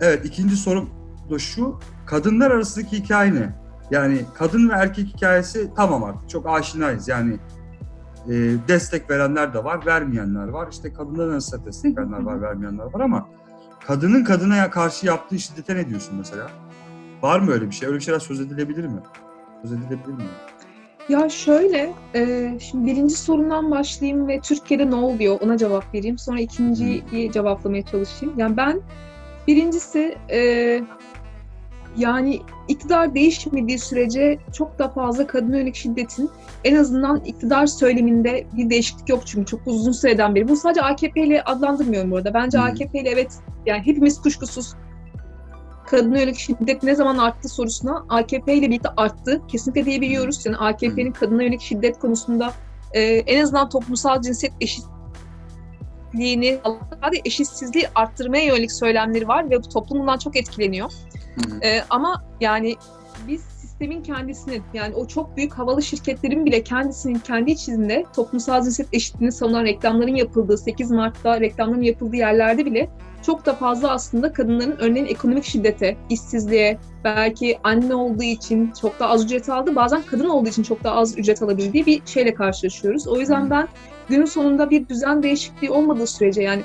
[0.00, 0.90] Evet ikinci sorum
[1.30, 1.78] da şu.
[2.06, 3.54] Kadınlar arasındaki hikaye ne?
[3.90, 7.08] Yani kadın ve erkek hikayesi tamam artık çok aşinayız.
[7.08, 7.38] Yani
[8.28, 8.32] e,
[8.68, 10.68] destek verenler de var, vermeyenler var.
[10.72, 13.28] İşte kadınların arasında destek verenler var, vermeyenler var ama
[13.86, 16.50] kadının kadına karşı yaptığı şiddete ne diyorsun mesela?
[17.22, 17.88] Var mı öyle bir şey?
[17.88, 19.00] Öyle bir şeyler söz edilebilir mi?
[19.62, 20.24] Söz edilebilir mi?
[21.08, 26.18] Ya şöyle, e, şimdi birinci sorundan başlayayım ve Türkiye'de ne oluyor ona cevap vereyim.
[26.18, 28.34] Sonra ikinciyi cevaplamaya çalışayım.
[28.38, 28.80] Yani ben
[29.48, 30.40] birincisi e,
[31.96, 36.30] yani iktidar değişmediği sürece çok da fazla kadına yönelik şiddetin
[36.64, 40.48] en azından iktidar söyleminde bir değişiklik yok çünkü çok uzun süreden beri.
[40.48, 42.34] Bu sadece AKP ile adlandırmıyorum burada.
[42.34, 42.62] Bence Hı.
[42.62, 43.32] AKP ile evet
[43.66, 44.74] yani hepimiz kuşkusuz
[45.86, 49.42] kadına yönelik şiddet ne zaman arttı sorusuna AKP ile birlikte arttı.
[49.48, 50.46] Kesinlikle diyebiliyoruz.
[50.46, 52.52] Yani AKP'nin kadına yönelik şiddet konusunda
[52.92, 54.54] e, en azından toplumsal cinsiyet
[56.10, 56.60] eşitliğini,
[57.24, 60.92] eşitsizliği arttırmaya yönelik söylemleri var ve bu toplum bundan çok etkileniyor.
[61.62, 62.76] Ee, ama yani
[63.28, 68.94] biz sistemin kendisinin yani o çok büyük havalı şirketlerin bile kendisinin kendi içinde toplumsal cinsiyet
[68.94, 72.90] eşitliğini savunan reklamların yapıldığı 8 Mart'ta reklamların yapıldığı yerlerde bile
[73.26, 79.10] çok da fazla aslında kadınların örneğin ekonomik şiddete, işsizliğe, belki anne olduğu için çok daha
[79.10, 83.08] az ücret aldı, bazen kadın olduğu için çok daha az ücret alabildiği bir şeyle karşılaşıyoruz.
[83.08, 83.68] O yüzden ben
[84.10, 86.62] günün sonunda bir düzen değişikliği olmadığı sürece yani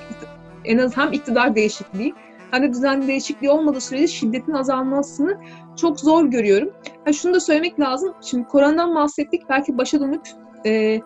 [0.66, 2.14] en az hem iktidar değişikliği
[2.52, 5.38] hem de düzen değişikliği olmadığı sürece şiddetin azalmasını
[5.76, 6.70] çok zor görüyorum.
[7.06, 8.14] Ha, şunu da söylemek lazım.
[8.22, 9.50] Şimdi koronadan bahsettik.
[9.50, 10.22] Belki başa dönüp
[10.66, 11.02] e,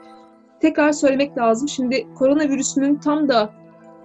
[0.62, 1.68] tekrar söylemek lazım.
[1.70, 3.54] Şimdi koronavirüsünün tam da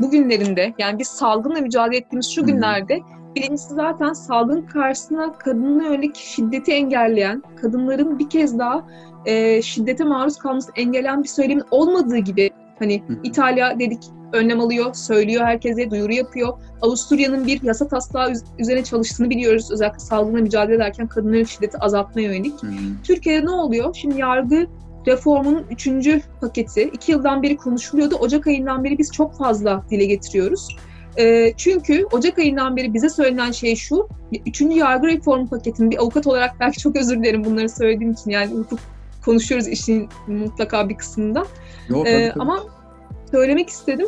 [0.01, 3.01] bugünlerinde yani biz salgınla mücadele ettiğimiz şu günlerde
[3.37, 8.87] birincisi zaten salgın karşısına kadına yönelik şiddeti engelleyen, kadınların bir kez daha
[9.27, 13.03] e, şiddete maruz kalmasını engelleyen bir söylemin olmadığı gibi hani.
[13.23, 16.59] İtalya dedik önlem alıyor, söylüyor herkese, duyuru yapıyor.
[16.83, 19.71] Avusturya'nın bir yasa taslağı üz- üzerine çalıştığını biliyoruz.
[19.71, 22.63] Özellikle salgınla mücadele ederken kadınların şiddeti azaltmaya yönelik.
[22.63, 22.73] Hı hı.
[23.05, 23.95] Türkiye'de ne oluyor?
[23.95, 24.67] Şimdi yargı
[25.07, 28.15] reformunun üçüncü paketi iki yıldan beri konuşuluyordu.
[28.15, 30.77] Ocak ayından beri biz çok fazla dile getiriyoruz.
[31.19, 34.09] Ee, çünkü Ocak ayından beri bize söylenen şey şu,
[34.47, 38.55] üçüncü yargı reformu paketinin bir avukat olarak belki çok özür dilerim bunları söylediğim için yani
[38.55, 38.79] hukuk
[39.25, 41.47] konuşuyoruz işin mutlaka bir kısmında.
[41.89, 42.65] Yok, Ee, ama
[43.31, 44.07] söylemek istedim.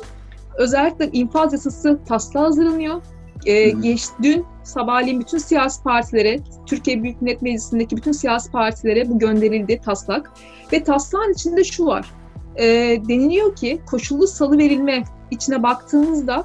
[0.59, 3.03] Özellikle infaz yasası taslağı hazırlanıyor.
[3.47, 3.81] Ee, hı.
[3.81, 9.81] geç, dün sabahleyin bütün siyasi partilere, Türkiye Büyük Millet Meclisi'ndeki bütün siyasi partilere bu gönderildi
[9.85, 10.33] taslak.
[10.73, 12.11] Ve taslağın içinde şu var.
[12.57, 12.65] Ee,
[13.09, 16.45] deniliyor ki koşullu salı verilme içine baktığımızda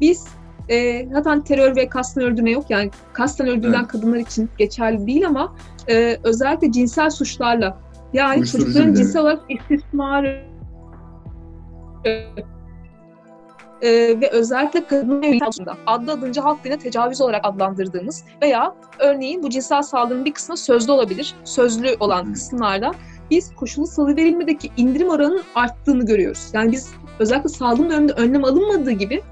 [0.00, 0.26] biz
[0.68, 2.64] e, zaten terör ve kasten öldürme yok.
[2.68, 3.88] Yani kasten öldürülen Evet.
[3.88, 5.54] kadınlar için geçerli değil ama
[5.88, 7.78] e, özellikle cinsel suçlarla
[8.12, 10.42] yani Uyuşturucu çocukların cinsel olarak istismarı
[13.82, 19.50] e, ve özellikle kadın yönetiminde adı adınca halk diline tecavüz olarak adlandırdığımız veya örneğin bu
[19.50, 21.34] cinsel saldırının bir kısmı sözlü olabilir.
[21.44, 22.92] Sözlü olan kısımlarda
[23.30, 26.50] biz koşullu salı verilmedeki indirim oranının arttığını görüyoruz.
[26.52, 29.22] Yani biz özellikle salgın döneminde önlem alınmadığı gibi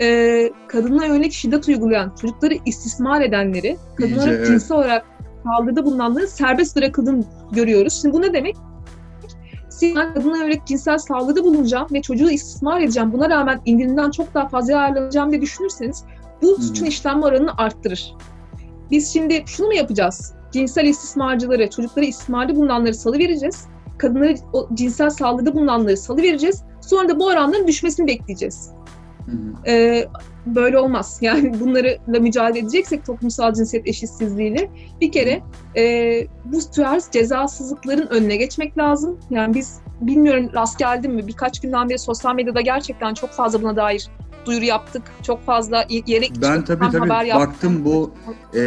[0.00, 4.46] e, kadınlara yönelik şiddet uygulayan, çocukları istismar edenleri, kadınlara İyice, evet.
[4.46, 5.06] cinsel olarak
[5.44, 8.00] saldırıda bulunanların serbest bırakıldığını görüyoruz.
[8.02, 8.56] Şimdi bu ne demek?
[9.82, 13.12] Ben kadına yönelik cinsel saldırıda bulunacağım ve çocuğu istismar edeceğim.
[13.12, 16.04] Buna rağmen indirimden çok daha fazla yararlanacağım diye düşünürseniz
[16.42, 16.62] bu Hı.
[16.62, 18.14] suçun işlenme oranını arttırır.
[18.90, 20.34] Biz şimdi şunu mu yapacağız?
[20.52, 23.64] Cinsel istismarcıları, çocukları istismarda bulunanları salı vereceğiz.
[23.98, 26.62] Kadınları o cinsel saldırıda bulunanları salı vereceğiz.
[26.80, 28.70] Sonra da bu oranların düşmesini bekleyeceğiz.
[29.26, 29.32] Hı.
[29.70, 30.08] Ee,
[30.54, 31.18] böyle olmaz.
[31.30, 34.70] Yani bunlarla mücadele edeceksek toplumsal cinsiyet eşitsizliğiyle
[35.00, 35.42] bir kere
[35.76, 39.18] e, bu tarz cezasızlıkların önüne geçmek lazım.
[39.30, 43.76] Yani biz bilmiyorum rast geldim mi birkaç günden beri sosyal medyada gerçekten çok fazla buna
[43.76, 44.08] dair
[44.46, 45.02] duyuru yaptık.
[45.22, 48.10] Çok fazla yere Ben tabii tabii haber baktım bu
[48.54, 48.60] Ee,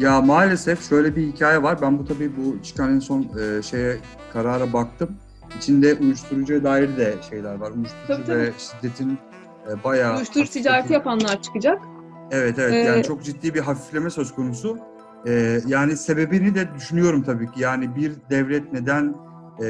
[0.00, 1.82] ya maalesef şöyle bir hikaye var.
[1.82, 3.96] Ben bu tabii bu çıkan en son e, şeye
[4.32, 5.16] karara baktım.
[5.58, 7.70] İçinde uyuşturucuya dair de şeyler var.
[7.70, 9.18] Uyuşturucu Tabii, ve şiddetin
[9.70, 11.82] e, bayağı uyuşturucu ticareti yapanlar çıkacak.
[12.30, 14.78] Evet evet Ee, yani çok ciddi bir hafifleme söz konusu.
[15.26, 17.60] Ee, yani sebebini de düşünüyorum tabii ki.
[17.60, 19.14] Yani bir devlet neden
[19.62, 19.66] e,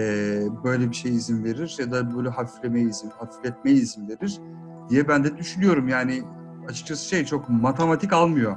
[0.64, 4.40] böyle bir şey izin verir ya da böyle hafiflemeye izin, hafifletmeye izin verir
[4.88, 5.88] diye ben de düşünüyorum.
[5.88, 6.22] Yani
[6.68, 8.56] açıkçası şey çok matematik almıyor.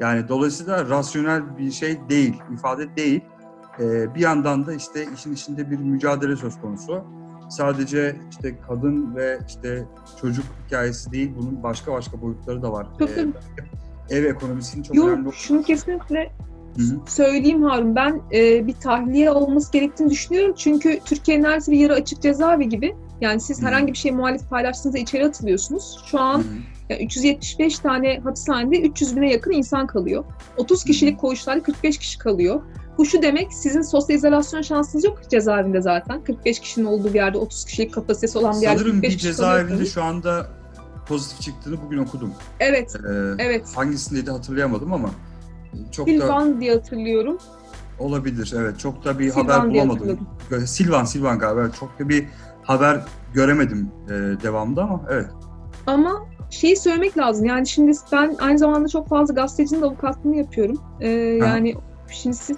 [0.00, 3.20] Yani dolayısıyla rasyonel bir şey değil, ifade değil.
[3.80, 7.04] Ee, bir yandan da işte işin içinde bir mücadele söz konusu.
[7.52, 9.84] Sadece işte kadın ve işte
[10.20, 12.86] çocuk hikayesi değil, bunun başka başka boyutları da var.
[12.98, 13.10] Tabii,
[14.10, 16.32] Ee, ev ekonomisinin çok önemli Yok şunu kesinlikle
[16.76, 17.00] Hı hı.
[17.06, 17.96] söyleyeyim Harun.
[17.96, 20.54] Ben e, bir tahliye olması gerektiğini düşünüyorum.
[20.58, 22.96] Çünkü Türkiye'nin neredeyse bir yarı açık cezaevi gibi.
[23.20, 23.66] Yani siz Hı.
[23.66, 26.04] herhangi bir şey muhalif paylaştığınızda içeri atılıyorsunuz.
[26.06, 26.44] Şu an hı.
[26.88, 30.24] Yani 375 tane hapishanede 300 bine yakın insan kalıyor.
[30.56, 32.62] 30 kişilik koğuşlarda 45 kişi kalıyor.
[32.98, 36.24] Bu şu demek sizin sosyal izolasyon şansınız yok cezaevinde zaten.
[36.24, 39.86] 45 kişinin olduğu bir yerde 30 kişilik kapasitesi olan bir yerde Sanırım 45 bir cezaevinde
[39.86, 40.46] şu anda
[41.08, 42.32] pozitif çıktığını bugün okudum.
[42.60, 43.72] Evet, Ee, evet.
[43.74, 45.10] Hangisindeydi hatırlayamadım ama
[45.92, 47.38] çok da Silvan diye hatırlıyorum.
[47.98, 48.52] olabilir.
[48.56, 50.18] Evet çok da bir Silvan haber bulamadım.
[50.66, 51.70] Silvan Silvan galiba.
[51.80, 52.26] Çok da bir
[52.62, 53.00] haber
[53.34, 54.10] göremedim e,
[54.42, 55.30] devamında ama evet.
[55.86, 57.46] Ama şeyi söylemek lazım.
[57.46, 60.80] Yani şimdi ben aynı zamanda çok fazla gazetecinin avukatlığını yapıyorum.
[61.00, 61.08] Ee,
[61.40, 61.74] yani
[62.10, 62.56] şimdi siz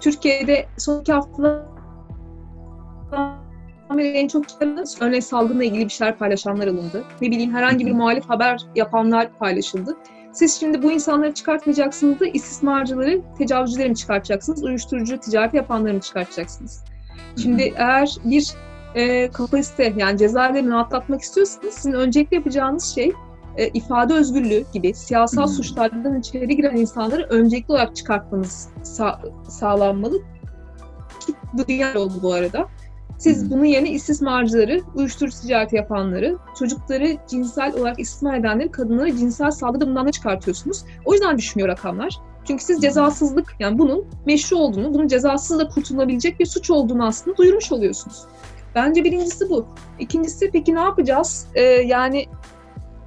[0.00, 1.72] Türkiye'de son iki haftada
[3.98, 4.44] en çok
[5.00, 7.04] örneğin salgınla ilgili bir şeyler paylaşanlar alındı.
[7.20, 9.96] Ne bileyim herhangi bir muhalif haber yapanlar paylaşıldı.
[10.32, 16.84] Siz şimdi bu insanları çıkartmayacaksınız da istismarcıları, tecavüzcüleri mi çıkartacaksınız, uyuşturucu ticareti yapanları mı çıkartacaksınız?
[17.42, 18.54] Şimdi eğer bir
[18.94, 23.12] e, kapasite yani cezaevlerini rahatlatmak istiyorsanız sizin öncelikle yapacağınız şey
[23.56, 25.48] e, ifade özgürlüğü gibi siyasal Hı.
[25.48, 30.18] suçlardan içeri giren insanları öncelikli olarak çıkartmanız sa- sağlanmalı.
[31.26, 32.68] Ki Bu dünya oldu bu arada.
[33.18, 33.50] Siz Hı.
[33.50, 40.06] bunun yerine istismarcıları, uyuşturucu ticareti yapanları, çocukları cinsel olarak istismar edenleri, kadınları cinsel saldırı bundan
[40.06, 40.84] da çıkartıyorsunuz.
[41.04, 42.18] O yüzden düşmüyor rakamlar.
[42.46, 42.80] Çünkü siz Hı.
[42.80, 48.22] cezasızlık yani bunun meşru olduğunu, bunun cezasız da kurtulabilecek bir suç olduğunu aslında duyurmuş oluyorsunuz.
[48.74, 49.66] Bence birincisi bu.
[49.98, 51.46] İkincisi peki ne yapacağız?
[51.54, 52.26] Ee, yani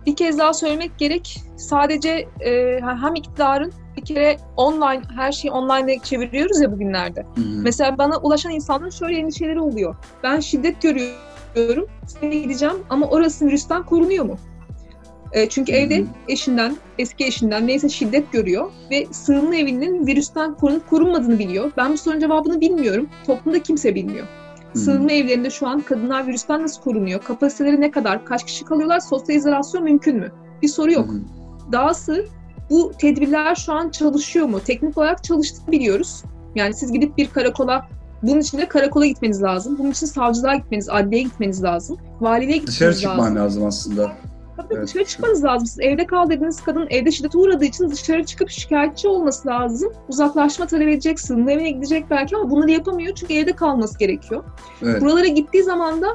[0.06, 1.42] bir kez daha söylemek gerek.
[1.56, 7.22] Sadece e, hem iktidarın bir kere online, her şeyi online'e çeviriyoruz ya bugünlerde.
[7.22, 7.42] Hı.
[7.64, 9.96] Mesela bana ulaşan insanların şöyle endişeleri oluyor.
[10.24, 14.38] Ben şiddet görüyorum, seni gideceğim ama orası virüsten korunuyor mu?
[15.32, 15.78] E, çünkü hı.
[15.78, 21.72] evde eşinden, eski eşinden neyse şiddet görüyor ve sığınma evinin virüsten korunup korunmadığını biliyor.
[21.78, 23.10] Ben bu sorunun cevabını bilmiyorum.
[23.28, 24.28] Toplumda kimse bilmiyor.
[24.76, 27.22] Sığınma evlerinde şu an kadınlar virüsten nasıl korunuyor?
[27.22, 28.26] Kapasiteleri ne kadar?
[28.26, 29.00] Kaç kişi kalıyorlar?
[29.00, 30.32] Sosyal izolasyon mümkün mü?
[30.62, 31.10] Bir soru yok.
[31.10, 31.22] Hı.
[31.72, 32.26] Dahası
[32.70, 34.60] bu tedbirler şu an çalışıyor mu?
[34.60, 36.24] Teknik olarak çalıştığını biliyoruz.
[36.56, 37.88] Yani siz gidip bir karakola,
[38.24, 39.76] bunun için de karakola gitmeniz lazım.
[39.80, 41.98] Bunun için savcılığa gitmeniz, adliyeye gitmeniz lazım.
[42.22, 43.02] Valiliğe gitmeniz Dışarı lazım.
[43.10, 44.12] çıkman lazım aslında.
[44.58, 44.88] Tabii Evet.
[44.88, 45.68] dışarı çıkmanız lazım.
[45.68, 49.94] Siz evde kal dediğiniz kadın evde şiddete uğradığı için dışarı çıkıp şikayetçi olması lazım.
[50.10, 54.44] Uzaklaşma talep edecek, sığınma evine gidecek belki ama bunları yapamıyor çünkü evde kalması gerekiyor.
[54.84, 55.02] Evet.
[55.02, 56.08] Buralara gittiği zaman da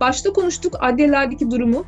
[0.00, 1.84] başta konuştuk adliyelerdeki durumu.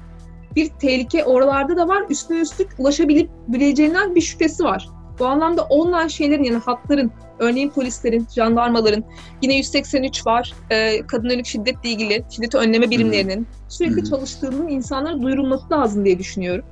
[0.57, 2.03] Bir tehlike oralarda da var.
[2.11, 4.89] Üstüne üstlük ulaşabilip bileceğinden bir şüphesi var.
[5.19, 9.05] Bu anlamda online şeylerin yani hatların, örneğin polislerin, jandarmaların,
[9.43, 14.11] yine 183 var, e, kadın yönelik şiddetle ilgili şiddeti önleme birimlerinin sürekli Hı hı.
[14.11, 16.65] çalıştığının insanlara duyurulması lazım diye düşünüyorum.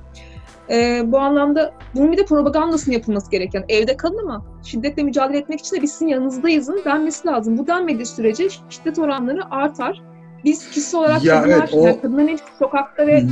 [0.69, 5.59] E, bu anlamda bunun bir de propagandasının yapılması gereken evde kalın ama şiddetle mücadele etmek
[5.59, 7.57] için de biz sizin yanınızdayızın denmesi lazım.
[7.57, 10.01] Bu denmediği sürece şiddet oranları artar.
[10.43, 13.31] Biz kişisel olarak Ya kadınlar, evet, o- yani kadınların hepsi sokakta ve Hı hı.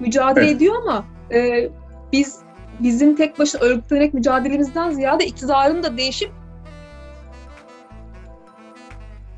[0.00, 0.56] mücadele Evet.
[0.56, 1.68] ediyor ama e,
[2.12, 2.38] biz
[2.80, 6.32] bizim tek başına örgütlenerek mücadelemizden ziyade iktidarın da değişip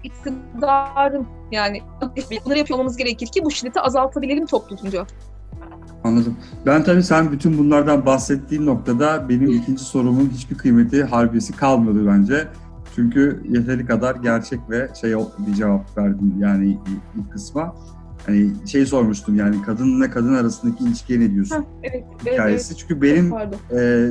[0.05, 1.83] iktidarın yani
[2.45, 5.07] bunları yapıyor gerekir ki bu şiddeti azaltabilelim toplumca.
[6.05, 6.37] Anladım.
[6.67, 12.49] Ben tabii sen bütün bunlardan bahsettiğin noktada benim ikinci sorumun hiçbir kıymeti, harbiyesi kalmadı bence.
[12.95, 16.79] Çünkü yeteri kadar gerçek ve şey bir cevap verdin yani
[17.17, 17.75] ilk kısma.
[18.31, 22.77] Hani şey sormuştum yani kadınla kadın arasındaki ilişkiye ne diyorsun Heh, evet, evet, hikayesi.
[22.77, 23.03] Çünkü evet.
[23.03, 23.59] benim Pardon.
[23.79, 24.11] e,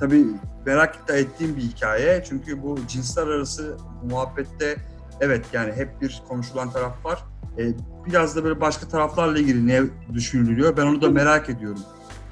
[0.00, 0.24] tabii
[0.66, 2.24] merak da ettiğim bir hikaye.
[2.28, 3.76] Çünkü bu cinsler arası
[4.10, 4.76] muhabbette
[5.20, 7.24] evet yani hep bir konuşulan taraf var.
[7.58, 7.62] e,
[8.06, 9.80] biraz da böyle başka taraflarla ilgili ne
[10.14, 11.80] düşünülüyor ben onu da merak ediyorum.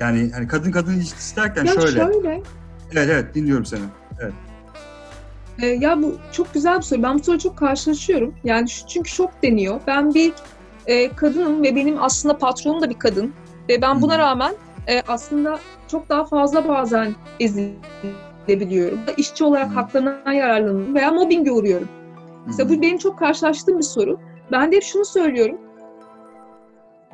[0.00, 1.86] Yani hani kadın kadın ilişkisi derken Ya şöyle.
[1.90, 2.42] şöyle,
[2.92, 3.82] Evet evet dinliyorum seni.
[5.62, 7.02] e, ya bu çok güzel bir soru.
[7.02, 8.34] Ben bu soruyu çok karşılaşıyorum.
[8.44, 9.80] Yani çünkü çok deniyor.
[9.86, 10.32] Ben bir
[10.86, 13.32] e, kadınım ve benim aslında patronum da bir kadın.
[13.68, 14.54] Ve ben buna rağmen
[14.88, 15.58] e, aslında
[15.88, 19.00] çok daha fazla bazen ezilebiliyorum.
[19.16, 19.74] İşçi olarak Hı.
[19.74, 21.88] haklarından yararlanıyorum veya mobbinge uğruyorum.
[22.50, 24.20] İşte bu benim çok karşılaştığım bir soru.
[24.52, 25.58] Ben de hep şunu söylüyorum.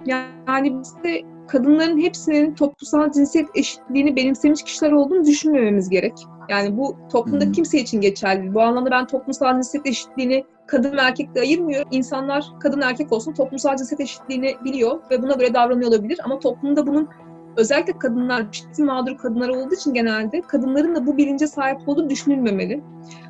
[0.06, 6.14] Yani biz de kadınların hepsinin toplumsal cinsiyet eşitliğini benimsemiş kişiler olduğunu düşünmememiz gerek.
[6.48, 7.52] Yani bu toplumda hı.
[7.52, 8.54] kimse için geçerli.
[8.54, 11.88] Bu anlamda ben toplumsal cinsiyet eşitliğini kadın ve erkekle ayırmıyorum.
[11.90, 16.20] İnsanlar kadın erkek olsun toplumsal cinsiyet eşitliğini biliyor ve buna göre davranıyor olabilir.
[16.24, 17.08] Ama toplumda bunun
[17.56, 22.82] özellikle kadınlar, şiddetin mağdur kadınlar olduğu için genelde kadınların da bu bilince sahip olduğu düşünülmemeli.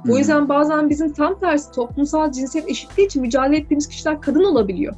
[0.09, 4.95] O yüzden bazen bizim tam tersi toplumsal cinsiyet eşitliği için mücadele ettiğimiz kişiler kadın olabiliyor.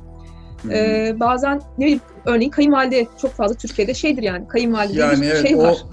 [0.71, 5.47] Ee, bazen ne bileyim örneğin kayınvalide çok fazla Türkiye'de şeydir yani kayınvalide yani bir evet
[5.47, 5.85] şey o var.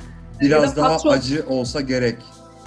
[0.42, 2.18] biraz daha patron- acı olsa gerek.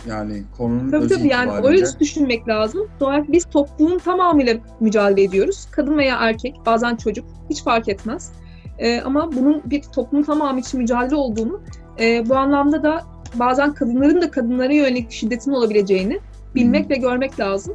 [0.08, 1.68] Yani konunun Tabii özü tabii yani itibariyle.
[1.68, 2.88] öyle düşünmek lazım.
[3.00, 5.66] Doğal biz toplumun tamamıyla mücadele ediyoruz.
[5.70, 8.32] Kadın veya erkek, bazen çocuk hiç fark etmez.
[8.78, 11.60] Ee, ama bunun bir toplumun tamamı için mücadele olduğunu,
[12.00, 13.02] e, bu anlamda da
[13.34, 16.18] bazen kadınların da kadınlara yönelik şiddetin olabileceğini
[16.54, 17.74] bilmek ve görmek lazım.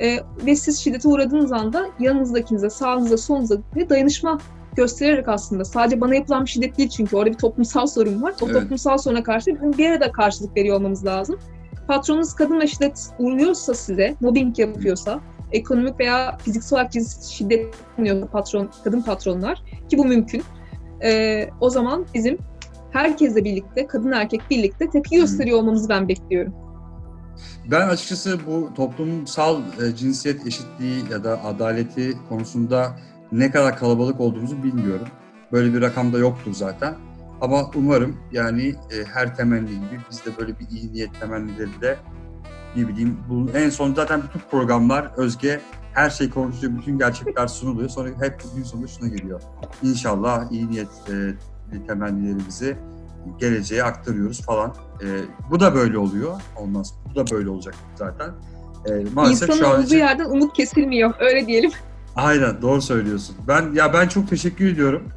[0.00, 4.38] Ee, ve siz şiddete uğradığınız anda yanınızdakinize, sağınıza, solunuza ve dayanışma
[4.76, 8.34] göstererek aslında sadece bana yapılan bir şiddet değil çünkü orada bir toplumsal sorun var.
[8.42, 8.54] O Evet.
[8.60, 11.38] toplumsal soruna karşı bir arada karşılık veriyor olmamız lazım.
[11.88, 15.20] Patronunuz kadın ve şiddet uğruyorsa size, mobbing yapıyorsa,
[15.52, 16.92] ekonomik veya fiziksel olarak
[17.30, 20.42] şiddet yapmıyor patron, kadın patronlar ki bu mümkün.
[21.02, 22.38] Ee, o zaman bizim
[22.90, 26.54] herkesle birlikte, kadın erkek birlikte tepki gösteriyor olmamızı ben bekliyorum.
[27.70, 32.96] Ben açıkçası bu toplumsal e, cinsiyet eşitliği ya da adaleti konusunda
[33.32, 35.08] ne kadar kalabalık olduğumuzu bilmiyorum.
[35.52, 36.94] Böyle bir rakam da yoktur zaten.
[37.44, 41.96] Ama umarım yani e, her temenni gibi biz de böyle bir iyi niyet temennilerinde
[42.76, 45.60] ne bileyim bu en son zaten bütün programlar Özge
[45.92, 47.88] her şey konuşuyor, bütün gerçekler sunuluyor.
[47.88, 49.42] Sonra hep gün sonunda şuna geliyor.
[49.82, 50.88] İnşallah iyi niyet
[51.72, 52.76] e, temennilerimizi
[53.38, 54.74] geleceğe aktarıyoruz falan.
[55.02, 55.06] E,
[55.50, 56.40] bu da böyle oluyor.
[56.58, 58.30] Sonra bu da böyle olacak zaten.
[58.86, 59.98] E, maalesef İnsanın şu an olduğu için...
[59.98, 61.70] yerden umut kesilmiyor, öyle diyelim.
[62.16, 63.36] Aynen doğru söylüyorsun.
[63.48, 65.08] Ben ya ben çok teşekkür ediyorum.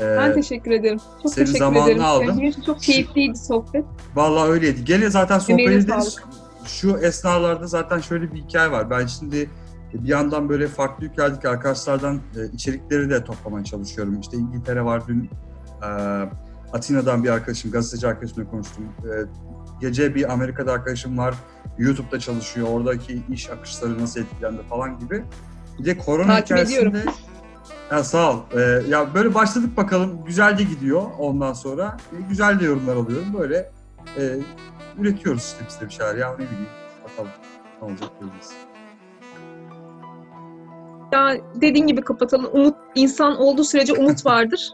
[0.00, 0.98] E, Ben teşekkür ederim.
[1.22, 2.04] Çok senin teşekkür zamanını ederim.
[2.04, 2.38] aldım.
[2.38, 3.84] Benim için çok keyifliydi sohbet.
[4.14, 4.84] Vallahi öyleydi.
[4.84, 6.16] Gene zaten sohbet ederiz.
[6.66, 8.90] Şu esnalarda zaten şöyle bir hikaye var.
[8.90, 9.50] Ben şimdi
[9.94, 14.20] bir yandan böyle farklı ülkelerdeki arkadaşlardan e, içerikleri de toplamaya çalışıyorum.
[14.20, 15.30] İşte İngiltere var dün
[15.82, 15.86] e,
[16.72, 18.84] Atina'dan bir arkadaşım, gazeteci arkadaşımla konuştum.
[19.04, 19.10] E,
[19.80, 21.34] gece bir Amerika'da arkadaşım var.
[21.78, 22.68] YouTube'da çalışıyor.
[22.70, 25.24] Oradaki iş akışları nasıl etkilendi falan gibi.
[25.78, 26.78] Bir de korona Takip hikayesinde...
[26.88, 27.12] ediyorum.
[27.90, 28.36] Ya sağ ol.
[28.56, 30.24] Ee, ya böyle başladık bakalım.
[30.26, 31.96] Güzel de gidiyor ondan sonra.
[32.12, 33.26] E, güzel de yorumlar alıyorum.
[33.38, 33.70] Böyle
[34.18, 34.22] e,
[34.98, 36.14] üretiyoruz işte biz de bir şeyler.
[36.14, 36.66] Ya ne bileyim.
[37.04, 37.30] Bakalım
[37.82, 38.50] ne olacak göreceğiz.
[41.12, 42.48] Ya dediğin gibi kapatalım.
[42.52, 44.70] Umut insan olduğu sürece umut vardır.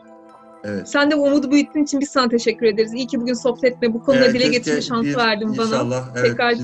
[0.64, 0.88] Evet.
[0.88, 2.92] Sen de bu umudu büyüttüğün için biz sana teşekkür ederiz.
[2.94, 5.66] İyi ki bugün sohbet etme, bu konuda Evet, dile getirme şansı verdin bana.
[5.66, 6.54] İnşallah evet, Tekrar-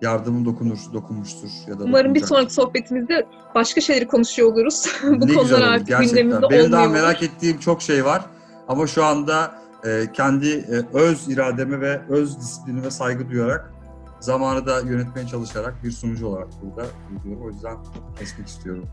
[0.00, 1.48] bir yardımım dokunur, dokunmuştur.
[1.66, 2.28] Ya da Umarım bir dokunacak.
[2.28, 4.86] sonraki sohbetimizde başka şeyleri konuşuyor oluruz.
[5.02, 6.08] bu Ne konular artık gerçekten.
[6.08, 6.72] gündemimizde Benim olmuyor.
[6.72, 8.22] daha merak ettiğim çok şey var.
[8.68, 13.72] Ama şu anda e, kendi e, öz irademe ve öz disiplinime saygı duyarak
[14.20, 16.86] zamanı da yönetmeye çalışarak bir sunucu olarak burada
[17.24, 17.46] duruyorum.
[17.46, 17.76] O yüzden
[18.18, 18.86] kesmek istiyorum.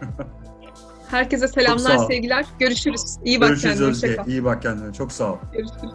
[1.10, 2.46] Herkese selamlar, sevgiler.
[2.58, 3.16] Görüşürüz.
[3.24, 3.88] İyi bak Görüşürüz kendine.
[3.90, 4.16] Özge.
[4.16, 4.26] Kal.
[4.26, 4.92] İyi bak kendine.
[4.92, 5.36] Çok sağ ol.
[5.52, 5.92] Görüşürüz.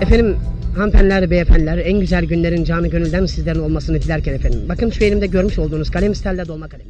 [0.00, 0.36] Efendim
[0.76, 4.60] hanımefendiler, beyefendiler en güzel günlerin canı gönülden sizlerin olmasını dilerken efendim.
[4.68, 6.86] Bakın şu elimde görmüş olduğunuz kalem stelle dolma kalem.